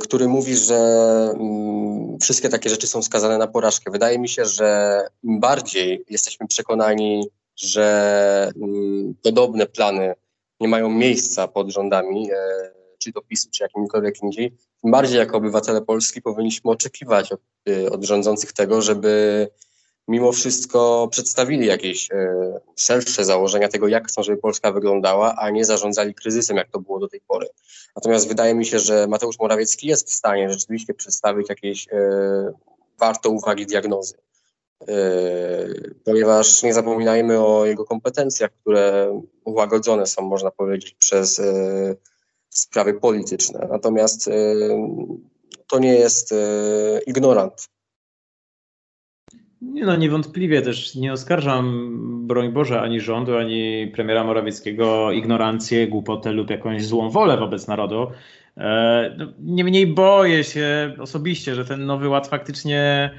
[0.00, 0.76] który mówi, że
[1.34, 3.90] mm, wszystkie takie rzeczy są skazane na porażkę.
[3.90, 10.14] Wydaje mi się, że im bardziej jesteśmy przekonani, że mm, podobne plany
[10.60, 12.28] nie mają miejsca pod rządami,
[12.98, 17.40] czy to PiSu, czy jakimkolwiek indziej, tym bardziej jako obywatele Polski powinniśmy oczekiwać od,
[17.90, 19.48] od rządzących tego, żeby
[20.10, 25.64] mimo wszystko przedstawili jakieś e, szersze założenia tego, jak chcą, żeby Polska wyglądała, a nie
[25.64, 27.48] zarządzali kryzysem, jak to było do tej pory.
[27.96, 31.98] Natomiast wydaje mi się, że Mateusz Morawiecki jest w stanie rzeczywiście przedstawić jakieś e,
[32.98, 34.14] warto uwagi diagnozy.
[34.88, 34.96] E,
[36.04, 41.42] ponieważ nie zapominajmy o jego kompetencjach, które ułagodzone są, można powiedzieć, przez
[42.48, 43.68] sprawy polityczne.
[43.70, 44.30] Natomiast
[45.66, 46.34] to nie jest
[47.06, 47.68] ignorant
[49.74, 51.90] no, niewątpliwie też nie oskarżam,
[52.26, 57.68] broń Boże, ani rządu, ani premiera Morawieckiego o ignorancję, głupotę lub jakąś złą wolę wobec
[57.68, 58.06] narodu.
[58.56, 63.10] E, no, niemniej boję się osobiście, że ten nowy ład faktycznie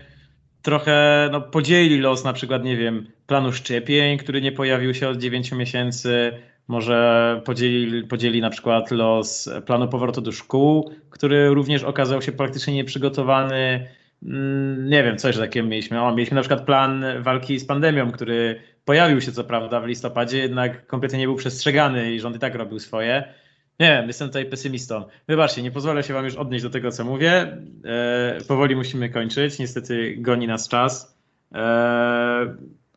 [0.61, 5.17] trochę no, podzieli los na przykład, nie wiem, planu szczepień, który nie pojawił się od
[5.17, 6.31] 9 miesięcy,
[6.67, 12.73] może podzieli, podzieli na przykład los planu powrotu do szkół, który również okazał się praktycznie
[12.73, 13.87] nieprzygotowany.
[14.23, 16.01] Mm, nie wiem, coś takiego mieliśmy.
[16.01, 20.37] O, mieliśmy na przykład plan walki z pandemią, który pojawił się co prawda w listopadzie,
[20.37, 23.33] jednak kompletnie nie był przestrzegany i rząd i tak robił swoje.
[23.79, 25.03] Nie wiem, jestem tutaj pesymistą.
[25.27, 27.57] Wybaczcie, nie pozwolę się wam już odnieść do tego, co mówię.
[27.85, 29.59] E, powoli musimy kończyć.
[29.59, 31.17] Niestety goni nas czas.
[31.51, 31.57] E,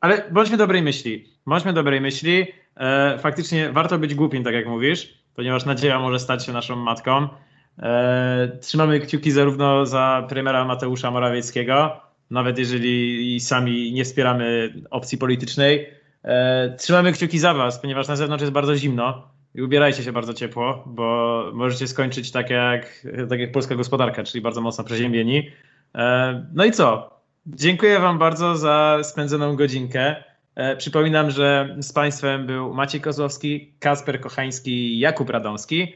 [0.01, 1.29] ale bądźmy dobrej myśli.
[1.47, 2.47] Bądźmy dobrej myśli.
[2.77, 7.29] E, faktycznie warto być głupim, tak jak mówisz, ponieważ nadzieja może stać się naszą matką.
[7.83, 12.01] E, trzymamy kciuki zarówno za premiera Mateusza Morawieckiego,
[12.31, 15.89] nawet jeżeli sami nie wspieramy opcji politycznej.
[16.23, 20.35] E, trzymamy kciuki za Was, ponieważ na zewnątrz jest bardzo zimno i ubierajcie się bardzo
[20.35, 25.51] ciepło, bo możecie skończyć tak jak, tak jak polska gospodarka, czyli bardzo mocno przeziębieni.
[25.95, 27.15] E, no i co?
[27.47, 30.25] Dziękuję Wam bardzo za spędzoną godzinkę.
[30.79, 35.95] Przypominam, że z Państwem był Maciej Kozłowski, Kasper Kochański i Jakub Radomski.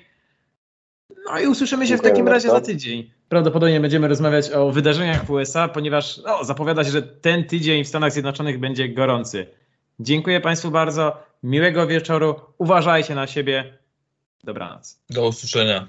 [1.26, 2.66] No i usłyszymy się Dziękuję w takim razie bardzo.
[2.66, 3.10] za tydzień.
[3.28, 7.88] Prawdopodobnie będziemy rozmawiać o wydarzeniach w USA, ponieważ no, zapowiada się, że ten tydzień w
[7.88, 9.46] Stanach Zjednoczonych będzie gorący.
[10.00, 11.22] Dziękuję Państwu bardzo.
[11.42, 12.40] Miłego wieczoru.
[12.58, 13.78] Uważajcie na siebie.
[14.44, 15.00] Dobranoc.
[15.10, 15.86] Do usłyszenia.